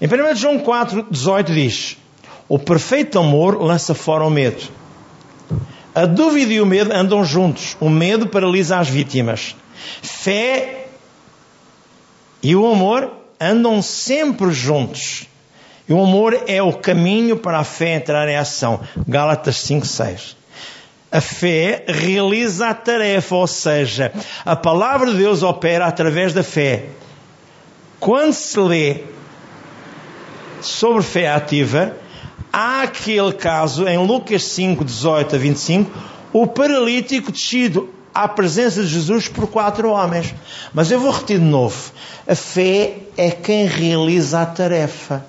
Em 0.00 0.08
1 0.08 0.34
João 0.34 0.58
4, 0.58 1.06
18 1.08 1.52
diz: 1.52 1.96
O 2.48 2.58
perfeito 2.58 3.16
amor 3.16 3.62
lança 3.62 3.94
fora 3.94 4.24
o 4.24 4.30
medo. 4.30 4.64
A 5.94 6.04
dúvida 6.04 6.52
e 6.52 6.60
o 6.60 6.66
medo 6.66 6.92
andam 6.92 7.24
juntos. 7.24 7.76
O 7.80 7.88
medo 7.88 8.26
paralisa 8.26 8.80
as 8.80 8.88
vítimas. 8.88 9.54
Fé 10.02 10.88
e 12.42 12.56
o 12.56 12.66
amor 12.66 13.19
andam 13.40 13.80
sempre 13.80 14.52
juntos. 14.52 15.26
E 15.88 15.92
o 15.92 16.02
amor 16.02 16.44
é 16.46 16.62
o 16.62 16.72
caminho 16.72 17.36
para 17.36 17.58
a 17.58 17.64
fé 17.64 17.94
entrar 17.94 18.28
em 18.28 18.36
ação. 18.36 18.80
Gálatas 19.08 19.56
5, 19.56 19.86
6. 19.86 20.36
A 21.10 21.20
fé 21.20 21.84
realiza 21.88 22.68
a 22.68 22.74
tarefa, 22.74 23.34
ou 23.34 23.46
seja, 23.46 24.12
a 24.44 24.54
palavra 24.54 25.10
de 25.10 25.16
Deus 25.16 25.42
opera 25.42 25.86
através 25.86 26.32
da 26.32 26.44
fé. 26.44 26.84
Quando 27.98 28.32
se 28.32 28.60
lê 28.60 29.00
sobre 30.60 31.02
fé 31.02 31.28
ativa, 31.28 31.96
há 32.52 32.82
aquele 32.82 33.32
caso 33.32 33.88
em 33.88 33.98
Lucas 33.98 34.44
5, 34.44 34.84
18 34.84 35.34
a 35.34 35.38
25, 35.38 35.90
o 36.32 36.46
paralítico 36.46 37.32
descido 37.32 37.92
à 38.14 38.28
presença 38.28 38.82
de 38.82 38.88
Jesus 38.88 39.28
por 39.28 39.46
quatro 39.46 39.90
homens. 39.90 40.34
Mas 40.72 40.90
eu 40.90 41.00
vou 41.00 41.10
repetir 41.10 41.38
de 41.38 41.44
novo: 41.44 41.92
a 42.26 42.34
fé 42.34 42.98
é 43.16 43.30
quem 43.30 43.66
realiza 43.66 44.42
a 44.42 44.46
tarefa. 44.46 45.24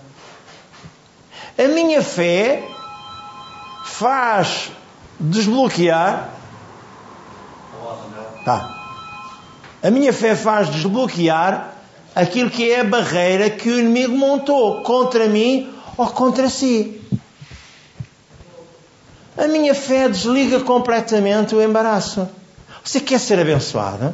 A 1.58 1.68
minha 1.68 2.02
fé 2.02 2.64
faz 3.86 4.72
desbloquear. 5.20 6.30
Tá. 8.44 8.78
A 9.84 9.92
minha 9.92 10.12
fé 10.12 10.36
faz 10.36 10.70
desbloquear 10.70 11.76
aquilo 12.16 12.50
que 12.50 12.72
é 12.72 12.82
a 12.82 12.84
barreira 12.84 13.50
que 13.50 13.70
o 13.70 13.80
inimigo 13.80 14.18
montou 14.18 14.82
contra 14.82 15.28
mim 15.28 15.72
ou 15.98 16.08
contra 16.08 16.50
si. 16.50 17.00
A 19.38 19.48
minha 19.48 19.74
fé 19.74 20.10
desliga 20.10 20.60
completamente 20.60 21.56
o 21.56 21.62
embaraço. 21.62 22.28
Você 22.84 23.00
quer 23.00 23.20
ser 23.20 23.40
abençoado? 23.40 24.14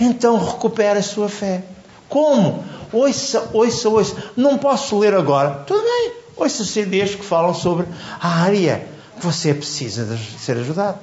Então 0.00 0.38
recupere 0.38 0.98
a 0.98 1.02
sua 1.02 1.28
fé. 1.28 1.64
Como? 2.08 2.64
Ouça, 2.92 3.50
ouça, 3.52 3.88
ouça. 3.88 4.16
Não 4.36 4.58
posso 4.58 4.98
ler 4.98 5.14
agora. 5.14 5.64
Tudo 5.66 5.82
bem. 5.82 6.12
Ouça 6.36 6.64
CDs 6.64 7.14
que 7.14 7.24
falam 7.24 7.54
sobre 7.54 7.86
a 8.20 8.28
área 8.42 8.86
que 9.18 9.24
você 9.24 9.54
precisa 9.54 10.04
de 10.04 10.38
ser 10.38 10.56
ajudado. 10.58 10.98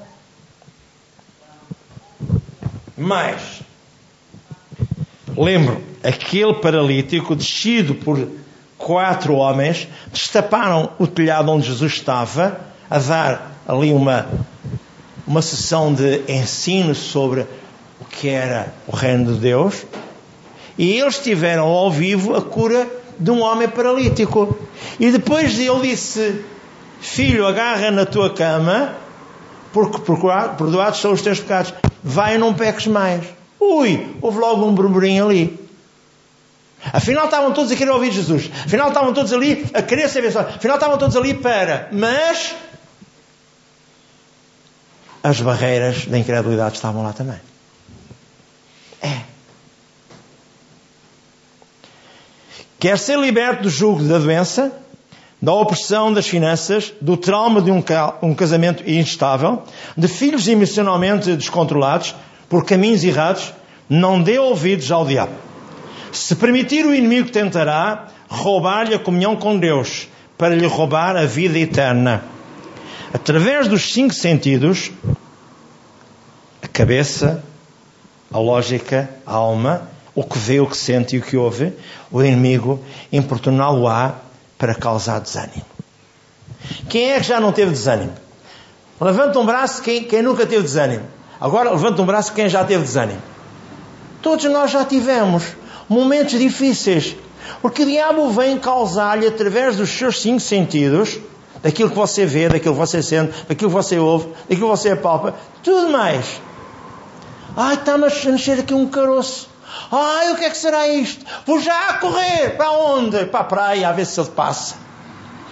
Mas, 2.96 3.62
lembro, 5.36 5.84
aquele 6.04 6.54
paralítico 6.54 7.36
descido 7.36 7.96
por 7.96 8.28
quatro 8.78 9.34
homens 9.34 9.88
destaparam 10.12 10.92
o 11.00 11.08
telhado 11.08 11.52
onde 11.52 11.68
Jesus 11.68 11.94
estava 11.94 12.60
a 12.89 13.00
dar 13.00 13.58
ali 13.68 13.92
uma 13.92 14.28
uma 15.26 15.42
sessão 15.42 15.94
de 15.94 16.22
ensino 16.28 16.94
sobre 16.94 17.42
o 18.00 18.06
que 18.06 18.30
era 18.30 18.74
o 18.88 18.96
reino 18.96 19.34
de 19.34 19.40
Deus, 19.40 19.86
e 20.78 21.00
eles 21.00 21.20
tiveram 21.20 21.66
ao 21.66 21.92
vivo 21.92 22.36
a 22.36 22.42
cura 22.42 22.88
de 23.20 23.32
um 23.32 23.42
homem 23.42 23.68
paralítico. 23.68 24.58
E 25.00 25.12
depois 25.12 25.58
ele 25.60 25.82
disse: 25.82 26.44
Filho, 27.00 27.46
agarra 27.46 27.92
na 27.92 28.06
tua 28.06 28.34
cama, 28.34 28.96
porque 29.72 30.00
perdoados 30.58 31.00
são 31.00 31.12
os 31.12 31.22
teus 31.22 31.40
pecados. 31.40 31.74
Vai 32.04 32.36
e 32.36 32.38
não 32.38 32.54
peques 32.54 32.88
mais. 32.88 33.24
Ui, 33.60 34.16
houve 34.22 34.40
logo 34.40 34.66
um 34.66 34.74
burburinho 34.74 35.26
ali. 35.26 35.60
Afinal 36.92 37.26
estavam 37.26 37.54
todos 37.54 37.72
a 37.72 37.76
querer 37.76 37.92
ouvir 37.92 38.12
Jesus. 38.12 38.52
Afinal 38.66 38.90
estavam 38.90 39.14
todos 39.14 39.32
ali 39.32 39.66
a 39.74 39.82
querer 39.82 40.06
abençoados. 40.06 40.56
Afinal 40.56 40.76
estavam 40.76 40.98
todos 40.98 41.16
ali 41.16 41.34
para. 41.34 41.88
Mas 41.94 42.54
as 45.24 45.40
barreiras 45.40 46.06
da 46.06 46.20
incredulidade 46.20 46.76
estavam 46.76 47.02
lá 47.02 47.14
também. 47.14 47.40
É. 49.02 49.22
Quer 52.78 53.00
ser 53.00 53.18
liberto 53.18 53.64
do 53.64 53.70
jugo 53.70 54.04
da 54.04 54.20
doença, 54.20 54.74
da 55.42 55.54
opressão 55.54 56.14
das 56.14 56.28
finanças, 56.28 56.94
do 57.00 57.16
trauma 57.16 57.62
de 57.62 57.72
um, 57.72 57.82
um 58.22 58.36
casamento 58.36 58.84
instável, 58.90 59.64
de 59.98 60.08
filhos 60.10 60.48
emocionalmente 60.48 61.34
descontrolados 61.36 62.14
por 62.50 62.66
caminhos 62.66 63.04
errados, 63.04 63.54
não 63.90 64.22
dê 64.22 64.38
ouvidos 64.38 64.92
ao 64.92 65.06
diabo. 65.06 65.34
Se 66.12 66.36
permitir, 66.36 66.86
o 66.86 66.94
inimigo 66.94 67.30
tentará 67.30 68.08
roubar-lhe 68.30 68.94
a 68.94 69.00
comunhão 69.00 69.36
com 69.36 69.58
Deus 69.58 70.08
para 70.38 70.56
lhe 70.56 70.66
roubar 70.68 71.16
a 71.16 71.26
vida 71.26 71.58
eterna. 71.58 72.33
Através 73.13 73.67
dos 73.67 73.93
cinco 73.93 74.12
sentidos, 74.12 74.91
a 76.63 76.67
cabeça, 76.67 77.43
a 78.32 78.39
lógica, 78.39 79.08
a 79.23 79.34
alma, 79.34 79.88
o 80.15 80.23
que 80.23 80.39
vê, 80.39 80.60
o 80.60 80.65
que 80.65 80.76
sente 80.76 81.15
e 81.15 81.19
o 81.19 81.21
que 81.21 81.38
ouve, 81.38 81.73
o 82.12 82.23
inimigo 82.23 82.84
importuná-lo-á 83.12 84.15
para 84.58 84.73
causar 84.73 85.19
desânimo. 85.19 85.65
Quem 86.89 87.12
é 87.12 87.19
que 87.19 87.28
já 87.28 87.39
não 87.39 87.52
teve 87.52 87.71
desânimo? 87.71 88.13
Levanta 88.99 89.38
um 89.38 89.45
braço 89.45 89.84
quem, 89.84 90.04
quem 90.04 90.23
nunca 90.23 90.47
teve 90.47 90.63
desânimo. 90.63 91.06
Agora 91.39 91.69
levanta 91.69 92.02
um 92.02 92.06
braço 92.06 92.34
quem 92.34 92.49
já 92.49 92.63
teve 92.63 92.84
desânimo. 92.84 93.21
Todos 94.23 94.45
nós 94.45 94.71
já 94.71 94.84
tivemos 94.86 95.43
momentos 95.88 96.39
difíceis. 96.39 97.15
Porque 97.62 97.84
o 97.84 97.86
diabo 97.86 98.30
vem 98.32 98.58
causar-lhe 98.58 99.28
através 99.28 99.76
dos 99.76 99.89
seus 99.89 100.21
cinco 100.21 100.39
sentidos, 100.39 101.19
daquilo 101.63 101.89
que 101.89 101.95
você 101.95 102.26
vê, 102.26 102.49
daquilo 102.49 102.76
que 102.76 102.80
você 102.80 103.02
sente, 103.02 103.32
daquilo 103.47 103.71
que 103.71 103.76
você 103.76 103.97
ouve, 103.97 104.28
daquilo 104.49 104.69
que 104.69 104.78
você 104.78 104.91
apalpa, 104.91 105.34
tudo 105.63 105.89
mais. 105.89 106.41
Ai, 107.56 107.76
está-me 107.76 108.06
a 108.06 108.30
nascer 108.32 108.60
aqui 108.60 108.73
um 108.73 108.88
caroço. 108.89 109.49
Ai, 109.91 110.32
o 110.32 110.36
que 110.36 110.43
é 110.43 110.49
que 110.49 110.58
será 110.58 110.88
isto? 110.88 111.26
Vou 111.45 111.60
já 111.60 111.93
correr. 111.93 112.58
Para 112.58 112.71
onde? 112.71 113.26
Para 113.26 113.39
a 113.39 113.43
praia, 113.45 113.89
a 113.89 113.91
ver 113.93 114.06
se 114.06 114.19
ele 114.19 114.30
passa. 114.30 114.76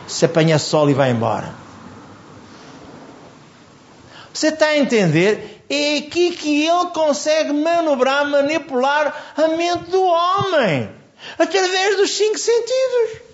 Se 0.06 0.26
apanha 0.26 0.60
sol 0.60 0.90
e 0.90 0.94
vai 0.94 1.12
embora. 1.12 1.54
Você 4.34 4.48
está 4.48 4.68
a 4.68 4.78
entender? 4.78 5.64
É 5.70 5.98
aqui 5.98 6.32
que 6.32 6.66
ele 6.66 6.88
consegue 6.88 7.54
manobrar, 7.54 8.28
manipular 8.28 9.34
a 9.38 9.48
mente 9.50 9.90
do 9.90 10.04
homem. 10.04 10.90
Através 11.40 11.98
dos 11.98 12.12
cinco 12.12 12.38
sentidos. 12.38 13.31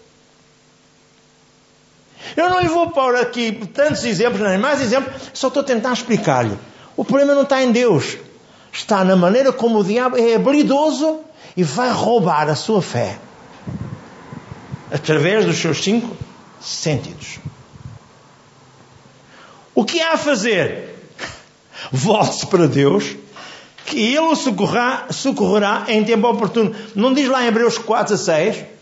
Eu 2.35 2.49
não 2.49 2.59
lhe 2.59 2.67
vou 2.67 2.89
pôr 2.89 3.15
aqui 3.15 3.51
tantos 3.73 4.03
exemplos, 4.03 4.41
nem 4.41 4.57
mais 4.57 4.81
exemplos, 4.81 5.13
só 5.33 5.47
estou 5.47 5.61
a 5.61 5.65
tentar 5.65 5.93
explicar-lhe. 5.93 6.57
O 6.95 7.05
problema 7.05 7.35
não 7.35 7.43
está 7.43 7.61
em 7.63 7.71
Deus. 7.71 8.17
Está 8.71 9.03
na 9.03 9.15
maneira 9.15 9.51
como 9.53 9.79
o 9.79 9.83
diabo 9.83 10.17
é 10.17 10.35
habilidoso 10.35 11.21
e 11.55 11.63
vai 11.63 11.89
roubar 11.89 12.49
a 12.49 12.55
sua 12.55 12.81
fé. 12.81 13.17
Através 14.91 15.45
dos 15.45 15.57
seus 15.57 15.83
cinco 15.83 16.15
sentidos. 16.61 17.39
O 19.73 19.85
que 19.85 20.01
há 20.01 20.13
a 20.13 20.17
fazer? 20.17 20.95
Volte-se 21.91 22.47
para 22.47 22.67
Deus, 22.67 23.15
que 23.85 23.99
Ele 23.99 24.19
o 24.19 24.35
socorrerá, 24.35 25.07
socorrerá 25.11 25.85
em 25.87 26.03
tempo 26.03 26.27
oportuno. 26.27 26.75
Não 26.95 27.13
diz 27.13 27.29
lá 27.29 27.43
em 27.43 27.47
Hebreus 27.47 27.77
4 27.77 28.15
a 28.15 28.17
6? 28.17 28.76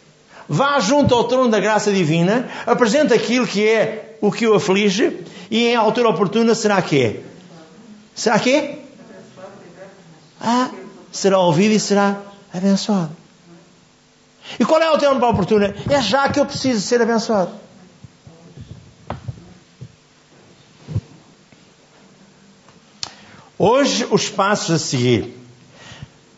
Vá 0.47 0.79
junto 0.79 1.15
ao 1.15 1.23
trono 1.23 1.49
da 1.49 1.60
graça 1.60 1.91
divina, 1.91 2.49
apresenta 2.65 3.15
aquilo 3.15 3.47
que 3.47 3.67
é 3.67 4.17
o 4.21 4.31
que 4.31 4.47
o 4.47 4.53
aflige, 4.53 5.25
e 5.49 5.67
em 5.67 5.75
altura 5.75 6.10
oportuna 6.10 6.53
será 6.53 6.81
que 6.81 7.03
é? 7.03 7.23
Será 8.13 8.39
que 8.39 8.53
é? 8.53 8.79
Ah, 10.39 10.69
será 11.12 11.39
ouvido 11.39 11.73
e 11.73 11.79
será 11.79 12.17
abençoado. 12.53 13.15
E 14.60 14.65
qual 14.65 14.81
é 14.81 14.91
o 14.91 14.97
tempo 14.97 15.25
oportuno? 15.25 15.65
É 15.89 16.01
já 16.01 16.29
que 16.29 16.39
eu 16.39 16.45
preciso 16.45 16.81
ser 16.81 17.01
abençoado. 17.01 17.51
Hoje, 23.58 24.05
os 24.12 24.29
passos 24.29 24.75
a 24.75 24.77
seguir. 24.77 25.34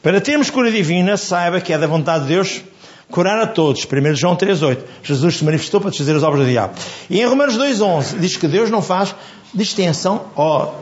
Para 0.01 0.21
termos 0.21 0.49
cura 0.49 0.71
divina, 0.71 1.17
saiba 1.17 1.59
que 1.59 1.73
é 1.73 1.77
da 1.77 1.87
vontade 1.87 2.23
de 2.23 2.29
Deus 2.29 2.61
curar 3.09 3.39
a 3.39 3.47
todos. 3.47 3.85
1 3.85 4.15
João 4.15 4.35
3,8. 4.35 4.79
Jesus 5.03 5.37
se 5.37 5.45
manifestou 5.45 5.79
para 5.79 5.89
desfazer 5.89 6.15
as 6.15 6.23
obras 6.23 6.45
do 6.45 6.49
diabo. 6.49 6.73
E 7.09 7.19
em 7.19 7.25
Romanos 7.25 7.57
2,11 7.57 8.19
diz 8.19 8.37
que 8.37 8.47
Deus 8.47 8.69
não 8.69 8.81
faz 8.81 9.15
distinção 9.53 10.25
ou 10.35 10.75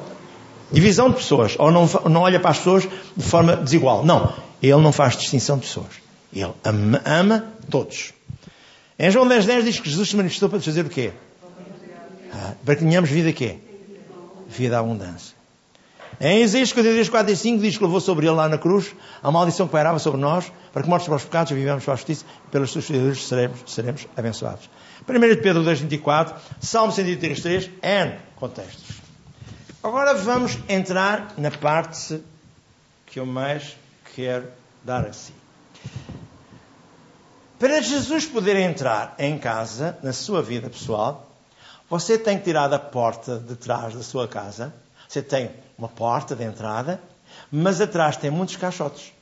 divisão 0.71 1.09
de 1.09 1.15
pessoas, 1.15 1.55
ou 1.57 1.71
não, 1.71 1.88
não 2.09 2.21
olha 2.21 2.39
para 2.39 2.51
as 2.51 2.57
pessoas 2.57 2.88
de 3.15 3.23
forma 3.23 3.55
desigual. 3.55 4.05
Não. 4.05 4.33
Ele 4.61 4.81
não 4.81 4.91
faz 4.91 5.15
distinção 5.15 5.57
de 5.57 5.67
pessoas. 5.67 5.88
Ele 6.33 6.51
ama, 6.63 7.01
ama 7.05 7.45
todos. 7.69 8.13
Em 8.97 9.11
João 9.11 9.27
10,10 9.27 9.45
10 9.45 9.65
diz 9.65 9.79
que 9.79 9.89
Jesus 9.89 10.09
se 10.09 10.15
manifestou 10.15 10.49
para 10.49 10.57
desfazer 10.57 10.85
o 10.85 10.89
quê? 10.89 11.11
Ah, 12.33 12.53
para 12.63 12.75
que 12.75 12.83
tenhamos 12.83 13.09
vida 13.09 13.31
quê? 13.31 13.57
Vida 14.47 14.79
abundância. 14.79 15.35
Em 16.19 16.43
Isaías 16.43 16.71
43, 16.71 17.10
4 17.10 17.32
e 17.32 17.36
5 17.36 17.62
diz 17.62 17.78
que 17.78 17.84
levou 17.84 17.99
sobre 17.99 18.25
ele 18.25 18.36
lá 18.36 18.47
na 18.47 18.58
cruz 18.58 18.95
a 19.21 19.30
maldição 19.30 19.67
que 19.67 19.73
pairava 19.73 19.99
sobre 19.99 20.19
nós, 20.19 20.51
para 20.71 20.82
que 20.82 20.89
mortos 20.89 21.08
para 21.08 21.17
os 21.17 21.25
pecados 21.25 21.51
vivemos 21.51 21.84
para 21.84 21.93
a 21.93 21.97
justiça, 21.97 22.25
e 22.47 22.51
pelas 22.51 22.71
suas 22.71 22.86
feriduras 22.86 23.25
seremos, 23.25 23.60
seremos 23.65 24.08
abençoados. 24.15 24.69
1 25.08 25.19
de 25.19 25.38
Pedro 25.38 25.63
2, 25.63 25.82
24, 25.82 26.36
Salmo 26.62 26.91
133, 26.91 27.69
N 27.82 28.19
contextos. 28.36 29.01
Agora 29.84 30.13
vamos 30.13 30.58
entrar 30.69 31.34
na 31.38 31.51
parte 31.51 32.21
que 33.06 33.19
eu 33.19 33.25
mais 33.25 33.78
quero 34.15 34.47
dar 34.84 35.06
a 35.06 35.13
si. 35.13 35.34
Para 37.60 37.82
Jesus 37.82 38.25
poder 38.25 38.56
entrar 38.56 39.15
em 39.19 39.38
casa, 39.38 39.97
na 40.01 40.12
sua 40.12 40.41
vida 40.41 40.69
pessoal, 40.69 41.30
você 41.89 42.17
tem 42.17 42.38
que 42.38 42.45
tirar 42.45 42.67
da 42.67 42.80
porta 42.80 43.38
de 43.38 43.56
trás 43.56 43.93
da 43.93 44.01
sua 44.01 44.28
casa. 44.28 44.73
Você 45.08 45.21
tem 45.21 45.51
uma 45.77 45.88
porta 45.88 46.35
de 46.35 46.43
entrada, 46.43 47.01
mas 47.51 47.81
atrás 47.81 48.17
tem 48.17 48.31
muitos 48.31 48.55
caixotes. 48.55 49.13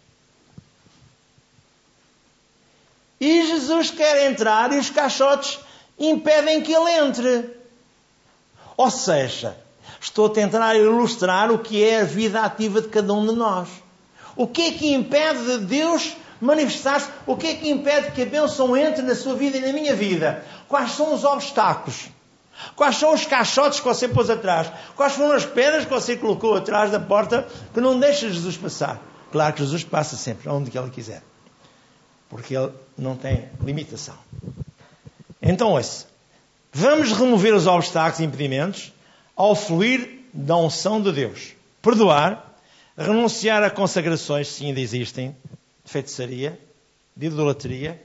E 3.20 3.48
Jesus 3.48 3.90
quer 3.90 4.30
entrar 4.30 4.74
e 4.74 4.78
os 4.78 4.90
caixotes 4.90 5.60
impedem 5.98 6.62
que 6.62 6.74
ele 6.74 6.92
entre. 6.92 7.58
Ou 8.76 8.92
seja, 8.92 9.56
estou 10.02 10.26
a 10.26 10.30
tentar 10.30 10.76
ilustrar 10.76 11.52
o 11.52 11.60
que 11.60 11.84
é 11.84 12.02
a 12.02 12.06
vida 12.06 12.42
ativa 12.42 12.82
de 12.82 12.90
cada 12.90 13.14
um 13.14 13.26
de 13.26 13.34
nós. 13.34 13.70
O 14.36 14.48
que 14.48 14.64
é 14.64 14.72
que 14.72 14.94
impede 14.94 15.46
de 15.46 15.66
Deus 15.66 16.16
manifestar-se? 16.42 17.10
O 17.26 17.38
que 17.38 17.48
é 17.48 17.56
que 17.56 17.70
impede 17.70 18.12
que 18.12 18.24
a 18.24 18.26
bênção 18.26 18.76
entre 18.76 19.02
na 19.04 19.16
sua 19.16 19.36
vida 19.36 19.58
e 19.58 19.62
na 19.62 19.72
minha 19.72 19.96
vida? 19.96 20.44
Quais 20.68 20.92
são 20.92 21.14
os 21.14 21.24
obstáculos? 21.24 22.10
Quais 22.76 22.98
são 22.98 23.14
os 23.14 23.26
caixotes 23.26 23.80
que 23.80 23.86
você 23.86 24.08
pôs 24.08 24.30
atrás? 24.30 24.72
Quais 24.96 25.14
foram 25.14 25.34
as 25.34 25.46
pedras 25.46 25.86
que 25.86 25.92
você 25.92 26.16
colocou 26.16 26.56
atrás 26.56 26.92
da 26.92 27.00
porta 27.00 27.48
que 27.74 27.82
não 27.82 28.00
deixa 28.00 28.30
Jesus 28.30 28.58
passar? 28.58 29.02
Claro 29.32 29.54
que 29.54 29.60
Jesus 29.60 29.84
passa 29.84 30.16
sempre, 30.16 30.50
onde 30.50 30.76
ele 30.78 30.90
quiser. 30.90 31.24
Porque 32.30 32.56
ele 32.56 32.72
não 32.98 33.16
tem 33.16 33.50
limitação. 33.64 34.16
Então, 35.42 35.72
ouça. 35.72 36.08
Vamos 36.72 37.12
remover 37.12 37.54
os 37.54 37.68
obstáculos 37.68 38.20
e 38.20 38.24
impedimentos 38.24 38.94
ao 39.36 39.56
fluir 39.56 40.22
da 40.34 40.56
unção 40.58 41.02
de 41.02 41.12
Deus. 41.12 41.54
Perdoar, 41.82 42.56
renunciar 42.98 43.62
a 43.64 43.70
consagrações, 43.70 44.48
se 44.48 44.66
ainda 44.66 44.80
existem, 44.80 45.36
de 45.84 45.92
feitiçaria, 45.92 46.60
de 47.16 47.28
idolatria, 47.28 48.02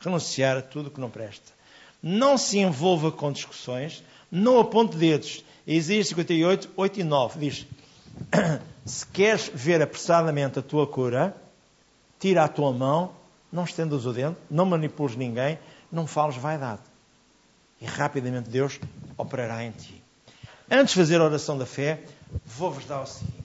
renunciar 0.00 0.56
a 0.56 0.62
tudo 0.62 0.90
que 0.90 1.00
não 1.00 1.10
presta 1.10 1.59
não 2.02 2.38
se 2.38 2.58
envolva 2.58 3.12
com 3.12 3.32
discussões, 3.32 4.02
não 4.30 4.58
aponte 4.58 4.96
dedos. 4.96 5.44
Existe 5.66 6.10
58, 6.10 6.70
8 6.76 7.00
e 7.00 7.04
9. 7.04 7.38
Diz: 7.40 7.66
Se 8.84 9.06
queres 9.06 9.50
ver 9.52 9.82
apressadamente 9.82 10.58
a 10.58 10.62
tua 10.62 10.86
cura, 10.86 11.36
tira 12.18 12.44
a 12.44 12.48
tua 12.48 12.72
mão, 12.72 13.12
não 13.52 13.64
estendas 13.64 14.06
o 14.06 14.12
dedo, 14.12 14.36
não 14.50 14.64
manipules 14.64 15.16
ninguém, 15.16 15.58
não 15.90 16.06
fales 16.06 16.36
vaidade. 16.36 16.82
E 17.80 17.86
rapidamente 17.86 18.48
Deus 18.48 18.78
operará 19.16 19.64
em 19.64 19.70
ti. 19.70 20.02
Antes 20.70 20.94
de 20.94 21.00
fazer 21.00 21.20
a 21.20 21.24
oração 21.24 21.58
da 21.58 21.66
fé, 21.66 22.04
vou-vos 22.44 22.84
dar 22.84 23.02
o 23.02 23.06
seguinte: 23.06 23.36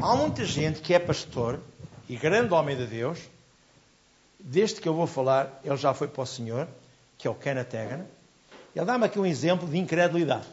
há 0.00 0.16
muita 0.16 0.44
gente 0.44 0.80
que 0.80 0.92
é 0.92 0.98
pastor 0.98 1.60
e 2.08 2.16
grande 2.16 2.52
homem 2.52 2.76
de 2.76 2.86
Deus, 2.86 3.18
desde 4.38 4.80
que 4.80 4.88
eu 4.88 4.94
vou 4.94 5.06
falar, 5.06 5.60
ele 5.64 5.76
já 5.76 5.94
foi 5.94 6.08
para 6.08 6.22
o 6.22 6.26
Senhor 6.26 6.68
que 7.18 7.26
é 7.26 7.30
o 7.30 7.34
Kenneth 7.34 7.74
Hagin, 7.74 8.04
ele 8.74 8.84
dá-me 8.84 9.04
aqui 9.04 9.18
um 9.18 9.26
exemplo 9.26 9.68
de 9.68 9.78
incredulidade. 9.78 10.46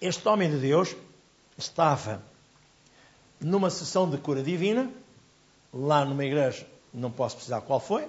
Este 0.00 0.28
homem 0.28 0.50
de 0.50 0.58
Deus 0.58 0.94
estava 1.56 2.22
numa 3.40 3.70
sessão 3.70 4.08
de 4.08 4.18
cura 4.18 4.42
divina, 4.42 4.90
lá 5.72 6.04
numa 6.04 6.24
igreja, 6.24 6.66
não 6.92 7.10
posso 7.10 7.36
precisar 7.36 7.60
qual 7.62 7.80
foi, 7.80 8.08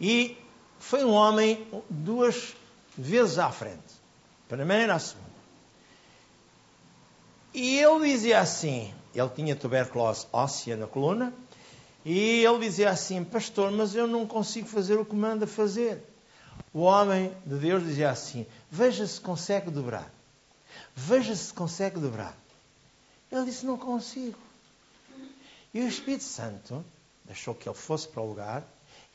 e 0.00 0.36
foi 0.78 1.04
um 1.04 1.12
homem 1.12 1.66
duas 1.88 2.54
vezes 2.96 3.38
à 3.38 3.50
frente, 3.50 3.94
primeira 4.48 4.94
a 4.94 4.98
segunda. 4.98 5.30
E 7.52 7.78
ele 7.78 8.12
dizia 8.12 8.40
assim: 8.40 8.92
ele 9.14 9.28
tinha 9.30 9.56
tuberculose 9.56 10.26
óssea 10.32 10.76
na 10.76 10.86
coluna, 10.86 11.32
e 12.04 12.44
ele 12.44 12.58
dizia 12.60 12.90
assim: 12.90 13.22
Pastor, 13.24 13.70
mas 13.70 13.94
eu 13.94 14.06
não 14.06 14.26
consigo 14.26 14.66
fazer 14.66 14.98
o 14.98 15.04
que 15.04 15.14
manda 15.14 15.46
fazer. 15.46 16.02
O 16.72 16.80
homem 16.80 17.34
de 17.44 17.56
Deus 17.56 17.84
dizia 17.84 18.10
assim: 18.10 18.46
Veja 18.70 19.06
se 19.06 19.20
consegue 19.20 19.70
dobrar. 19.70 20.10
Veja 20.94 21.34
se 21.34 21.52
consegue 21.52 21.98
dobrar. 21.98 22.36
Ele 23.30 23.44
disse: 23.44 23.66
Não 23.66 23.76
consigo. 23.76 24.38
E 25.72 25.80
o 25.80 25.88
Espírito 25.88 26.24
Santo 26.24 26.84
deixou 27.24 27.54
que 27.54 27.68
ele 27.68 27.76
fosse 27.76 28.08
para 28.08 28.22
o 28.22 28.28
lugar 28.28 28.64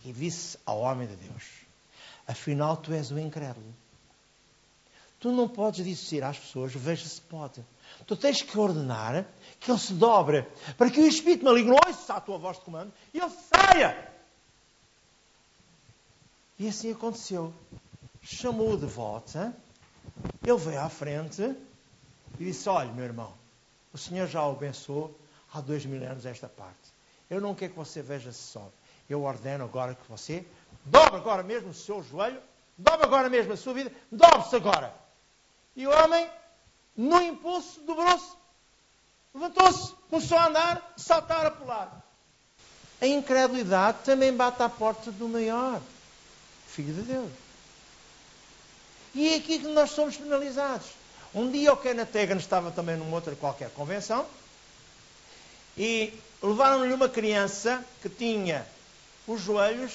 e 0.06 0.14
disse 0.14 0.58
ao 0.66 0.80
homem 0.80 1.08
de 1.08 1.16
Deus: 1.16 1.44
Afinal, 2.28 2.78
tu 2.78 2.94
és 2.94 3.12
o 3.12 3.20
incrédulo. 3.20 3.74
Tu 5.20 5.32
não 5.32 5.48
podes 5.48 5.84
dizer 5.84 6.24
às 6.24 6.38
pessoas: 6.38 6.74
Veja 6.74 7.08
se 7.08 7.22
pode. 7.22 7.64
Tu 8.06 8.16
tens 8.16 8.41
que 8.41 8.58
ordenar 8.58 9.26
que 9.60 9.72
ele 9.72 9.80
se 9.80 9.93
dobre, 9.93 10.48
para 10.78 10.89
que 10.89 11.00
o 11.00 11.08
espírito 11.08 11.46
maligno 11.46 11.76
ouça 11.86 12.14
a 12.14 12.22
tua 12.22 12.38
voz 12.38 12.58
de 12.58 12.64
comando 12.64 12.93
e 13.14 13.20
ele 13.20 13.32
saia. 13.54 14.12
E 16.58 16.68
assim 16.68 16.91
aconteceu. 16.91 17.54
Chamou-o 18.22 18.78
de 18.78 18.86
volta, 18.86 19.56
ele 20.43 20.58
veio 20.58 20.82
à 20.82 20.89
frente 20.89 21.41
e 22.39 22.46
disse: 22.46 22.68
Olha, 22.70 22.91
meu 22.91 23.06
irmão, 23.06 23.34
o 23.93 23.98
Senhor 23.98 24.28
já 24.28 24.46
o 24.46 24.52
abençoou 24.52 25.18
há 25.54 25.62
dois 25.62 25.86
mil 25.86 26.04
anos 26.04 26.26
esta 26.26 26.48
parte. 26.48 26.93
Eu 27.30 27.41
não 27.41 27.56
quero 27.56 27.74
que 27.74 27.78
você 27.78 28.02
veja 28.02 28.32
se 28.32 28.41
sobe. 28.41 28.72
Eu 29.10 29.24
ordeno 29.24 29.66
agora 29.66 29.96
que 29.96 30.10
você 30.10 30.46
dobre 30.84 31.18
agora 31.18 31.43
mesmo 31.43 31.70
o 31.70 31.74
seu 31.74 32.04
joelho, 32.04 32.41
dobre 32.78 33.06
agora 33.06 33.30
mesmo 33.30 33.54
a 33.54 33.58
sua 33.58 33.74
vida, 33.74 33.91
dobre-se 34.12 34.56
agora. 34.56 34.93
E 35.76 35.86
o 35.86 35.91
homem, 35.91 36.30
no 36.96 37.22
impulso, 37.22 37.82
dobrou-se, 37.82 38.32
levantou-se, 39.34 39.93
começou 40.10 40.38
a 40.38 40.48
andar, 40.48 40.93
saltar, 40.98 41.46
a 41.46 41.52
pular. 41.52 42.06
A 43.02 43.08
incredulidade 43.08 44.00
também 44.06 44.34
bate 44.34 44.64
à 44.64 44.70
porta 44.70 45.12
do 45.12 45.28
maior 45.28 45.82
Filho 46.68 46.93
de 46.93 47.02
Deus. 47.02 47.32
E 49.14 49.30
é 49.30 49.36
aqui 49.36 49.60
que 49.60 49.68
nós 49.68 49.91
somos 49.91 50.18
penalizados. 50.18 50.88
Um 51.34 51.52
dia 51.52 51.74
o 51.74 51.78
Kenneth 51.78 52.16
Hagan 52.16 52.38
estava 52.38 52.72
também 52.72 52.96
numa 52.96 53.16
outra 53.16 53.36
qualquer 53.36 53.70
convenção 53.72 54.26
e 55.78 56.14
levaram-lhe 56.41 56.93
uma 56.93 57.10
criança 57.10 57.84
que 58.02 58.10
tinha 58.10 58.66
os 59.28 59.41
joelhos, 59.41 59.91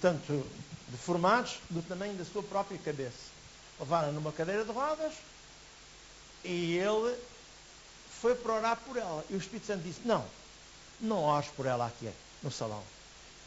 tanto 0.00 0.46
deformados, 0.88 1.58
do 1.68 1.82
tamanho 1.82 2.14
da 2.14 2.24
sua 2.24 2.42
própria 2.42 2.78
cabeça. 2.78 3.34
Levaram 3.78 4.12
numa 4.12 4.32
cadeira 4.32 4.64
de 4.64 4.70
rodas 4.70 5.12
e 6.44 6.76
ele 6.78 7.16
foi 8.20 8.34
para 8.34 8.54
orar 8.54 8.76
por 8.86 8.96
ela. 8.96 9.24
E 9.30 9.34
o 9.34 9.38
Espírito 9.38 9.66
Santo 9.66 9.82
disse: 9.82 10.00
Não, 10.04 10.24
não 11.00 11.22
ores 11.22 11.48
por 11.56 11.66
ela 11.66 11.86
aqui 11.86 12.10
no 12.42 12.50
salão. 12.50 12.82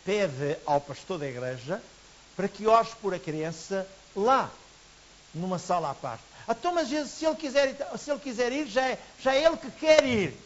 Pede 0.04 0.58
ao 0.66 0.82
pastor 0.82 1.20
da 1.20 1.28
igreja 1.28 1.82
para 2.36 2.48
que 2.48 2.68
ores 2.68 2.94
por 3.02 3.14
a 3.14 3.20
criança 3.20 3.88
lá, 4.16 4.52
numa 5.34 5.60
sala 5.60 5.92
à 5.92 5.96
parte. 5.96 6.24
Então, 6.48 6.74
mas 6.74 6.88
se 7.10 7.26
ele 7.26 7.36
quiser, 7.36 7.76
se 7.98 8.10
ele 8.10 8.20
quiser 8.20 8.52
ir, 8.52 8.68
já 8.68 8.88
é, 8.88 9.00
já 9.20 9.36
é 9.36 9.44
ele 9.44 9.58
que 9.58 9.72
quer 9.72 10.06
ir. 10.06 10.38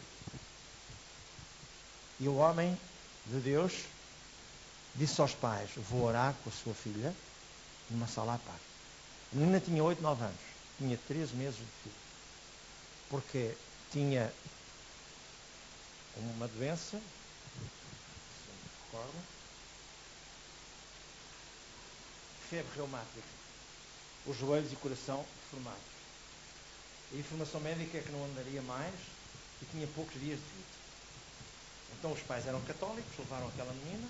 E 2.18 2.28
o 2.28 2.36
homem 2.36 2.78
de 3.26 3.38
Deus 3.40 3.72
disse 4.94 5.20
aos 5.20 5.34
pais: 5.34 5.70
Vou 5.76 6.04
orar 6.04 6.34
com 6.42 6.50
a 6.50 6.52
sua 6.52 6.74
filha 6.74 7.14
numa 7.90 8.06
sala 8.06 8.34
à 8.34 8.38
parte. 8.38 8.64
A 9.32 9.36
menina 9.36 9.60
tinha 9.60 9.82
8, 9.82 10.02
9 10.02 10.24
anos, 10.24 10.40
tinha 10.78 10.98
13 11.08 11.34
meses 11.36 11.56
de 11.56 11.66
filho. 11.82 12.01
Porque 13.12 13.54
tinha 13.90 14.32
uma 16.16 16.48
doença, 16.48 16.96
se 16.96 17.02
me 18.48 18.70
recordo, 18.86 19.22
febre 22.48 22.74
reumática, 22.74 23.28
os 24.24 24.34
joelhos 24.38 24.72
e 24.72 24.74
o 24.76 24.78
coração 24.78 25.26
deformados. 25.42 25.92
A 27.12 27.16
informação 27.16 27.60
médica 27.60 27.98
é 27.98 28.00
que 28.00 28.12
não 28.12 28.24
andaria 28.24 28.62
mais 28.62 28.94
e 29.60 29.66
tinha 29.66 29.86
poucos 29.88 30.18
dias 30.18 30.38
de 30.38 30.46
vida. 30.46 30.72
Então 31.98 32.12
os 32.12 32.22
pais 32.22 32.46
eram 32.46 32.62
católicos, 32.62 33.18
levaram 33.18 33.46
aquela 33.48 33.74
menina 33.74 34.08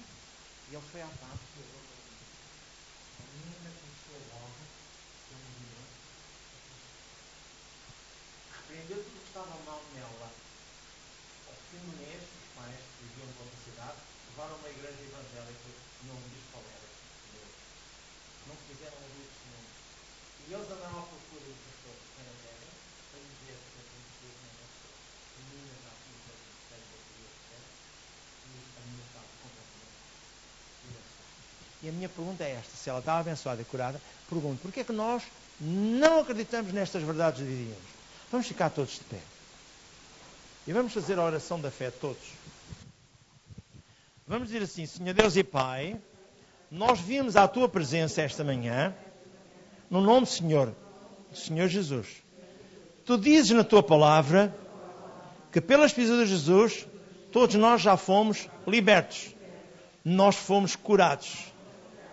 e 0.71 0.75
ele 0.77 0.85
foi 0.93 1.03
à 1.03 1.07
parte 1.07 1.43
e 1.57 1.63
A 3.19 3.25
menina 3.35 3.69
começou 3.81 4.15
logo 4.31 4.47
a 5.27 5.35
movimento. 5.35 6.03
Repreendeu 8.73 9.05
tudo 9.05 9.13
o 9.13 9.21
que 9.21 9.29
estava 9.29 9.53
mal 9.69 9.85
nela. 9.93 10.33
Do 10.33 11.93
mês, 12.01 12.25
os 12.25 12.49
pais 12.57 12.73
que 12.73 13.05
viviam 13.05 13.29
outra 13.37 13.61
cidade 13.69 14.01
levaram 14.33 14.57
uma 14.57 14.73
igreja 14.73 14.97
evangélica, 14.97 15.69
não 16.09 16.17
diz 16.33 16.41
qual 16.49 16.65
era, 16.73 16.89
não 18.49 18.57
quiseram 18.65 18.97
ouvir 18.97 19.29
o. 19.29 19.61
E 20.49 20.57
eles 20.57 20.73
andaram 20.73 21.05
à 21.05 21.05
procura 21.05 21.45
do 21.45 21.57
pastor 21.69 21.97
era 22.17 22.33
velho, 22.33 22.73
para 23.13 23.21
com 23.21 24.41
a 24.41 24.69
pessoa. 24.73 24.97
A 25.37 25.45
menina 25.53 25.77
já 25.85 25.93
E 31.83 31.89
a 31.89 31.93
minha 31.93 32.09
pergunta 32.09 32.41
é 32.41 32.57
esta: 32.57 32.73
se 32.73 32.89
ela 32.89 33.01
está 33.01 33.19
abençoada 33.19 33.61
e 33.61 33.69
curada, 33.69 34.01
pergunto, 34.31 34.63
porquê 34.63 34.81
é 34.81 34.85
que 34.85 34.97
nós 34.97 35.23
não 35.61 36.21
acreditamos 36.21 36.73
nestas 36.73 37.03
verdades 37.03 37.45
divinas? 37.45 38.02
Vamos 38.33 38.47
ficar 38.47 38.71
todos 38.71 38.95
de 38.95 39.01
pé. 39.05 39.19
E 40.67 40.73
vamos 40.73 40.95
fazer 40.95 41.19
a 41.19 41.23
oração 41.23 41.61
da 41.61 41.71
fé 41.71 41.91
todos. 41.91 42.23
Vamos 44.27 44.49
dizer 44.49 44.63
assim: 44.63 44.87
Senhor 44.87 45.13
Deus 45.13 45.37
e 45.37 45.45
Pai, 45.45 46.01
nós 46.71 46.99
vimos 46.99 47.37
à 47.37 47.47
tua 47.47 47.69
presença 47.69 48.23
esta 48.23 48.43
manhã, 48.43 48.95
no 49.91 50.01
nome 50.01 50.23
do 50.23 50.33
Senhor, 50.33 50.75
do 51.31 51.37
Senhor 51.37 51.69
Jesus. 51.69 52.09
Tu 53.05 53.19
dizes 53.19 53.51
na 53.51 53.65
tua 53.65 53.83
palavra 53.83 54.57
que 55.53 55.61
pelas 55.61 55.93
pisadas 55.93 56.27
de 56.27 56.35
Jesus 56.35 56.87
todos 57.31 57.55
nós 57.57 57.83
já 57.83 57.99
fomos 57.99 58.49
libertos. 58.67 59.35
Nós 60.03 60.37
fomos 60.37 60.75
curados 60.75 61.53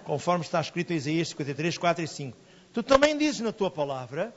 conforme 0.03 0.43
está 0.43 0.59
escrito 0.59 0.91
em 0.91 0.97
Isaías 0.97 1.29
53, 1.29 1.77
4 1.77 2.03
e 2.03 2.07
5. 2.07 2.37
Tu 2.73 2.83
também 2.83 3.17
dizes 3.17 3.39
na 3.39 3.53
tua 3.53 3.71
palavra 3.71 4.33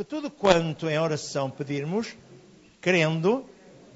que 0.00 0.04
tudo 0.04 0.30
quanto 0.30 0.88
em 0.88 0.98
oração 0.98 1.50
pedirmos, 1.50 2.16
crendo 2.80 3.44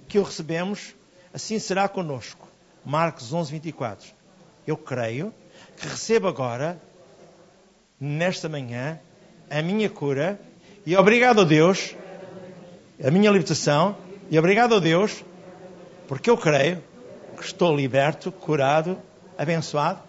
que 0.07 0.19
o 0.19 0.23
recebemos, 0.23 0.95
assim 1.33 1.59
será 1.59 1.89
conosco. 1.89 2.47
Marcos 2.85 3.33
11, 3.33 3.51
24. 3.51 4.13
Eu 4.67 4.77
creio 4.77 5.33
que 5.79 5.89
recebo 5.89 6.29
agora, 6.29 6.79
nesta 7.99 8.51
manhã, 8.51 9.01
a 9.49 9.63
minha 9.63 9.89
cura 9.89 10.39
e 10.85 10.95
obrigado 10.95 11.41
a 11.41 11.45
Deus, 11.45 11.97
a 13.03 13.11
minha 13.11 13.31
libertação, 13.31 13.97
e 14.31 14.39
obrigado 14.39 14.75
a 14.75 14.81
Deus, 14.81 15.25
porque 16.07 16.29
eu 16.29 16.37
creio 16.37 16.85
que 17.35 17.45
estou 17.45 17.75
liberto, 17.75 18.31
curado, 18.31 18.99
abençoado 19.39 20.03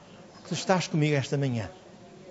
tu 0.46 0.54
estás 0.54 0.90
comigo 0.90 1.16
esta 1.16 1.38
manhã 1.38 1.72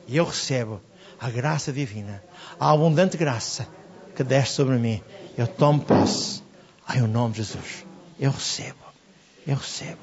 e 0.06 0.18
eu 0.18 0.24
recebo 0.26 0.82
a 1.20 1.30
graça 1.30 1.72
divina, 1.72 2.22
a 2.58 2.70
abundante 2.70 3.16
graça 3.16 3.66
que 4.14 4.22
deste 4.22 4.54
sobre 4.54 4.76
mim. 4.76 5.02
Eu 5.36 5.46
tomo 5.46 5.80
posse. 5.80 6.42
Em 6.94 7.02
o 7.02 7.08
nome 7.08 7.32
de 7.32 7.38
Jesus. 7.38 7.84
Eu 8.18 8.30
recebo. 8.30 8.84
Eu 9.46 9.56
recebo. 9.56 10.00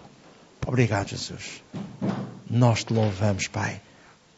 Obrigado, 0.66 1.10
Jesus. 1.10 1.64
Nós 2.50 2.84
te 2.84 2.94
louvamos, 2.94 3.48
Pai. 3.48 3.82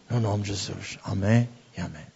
No 0.09 0.19
nome 0.19 0.43
de 0.43 0.49
Jesus. 0.49 0.99
Amém 1.03 1.49
e 1.77 1.81
amém. 1.81 2.12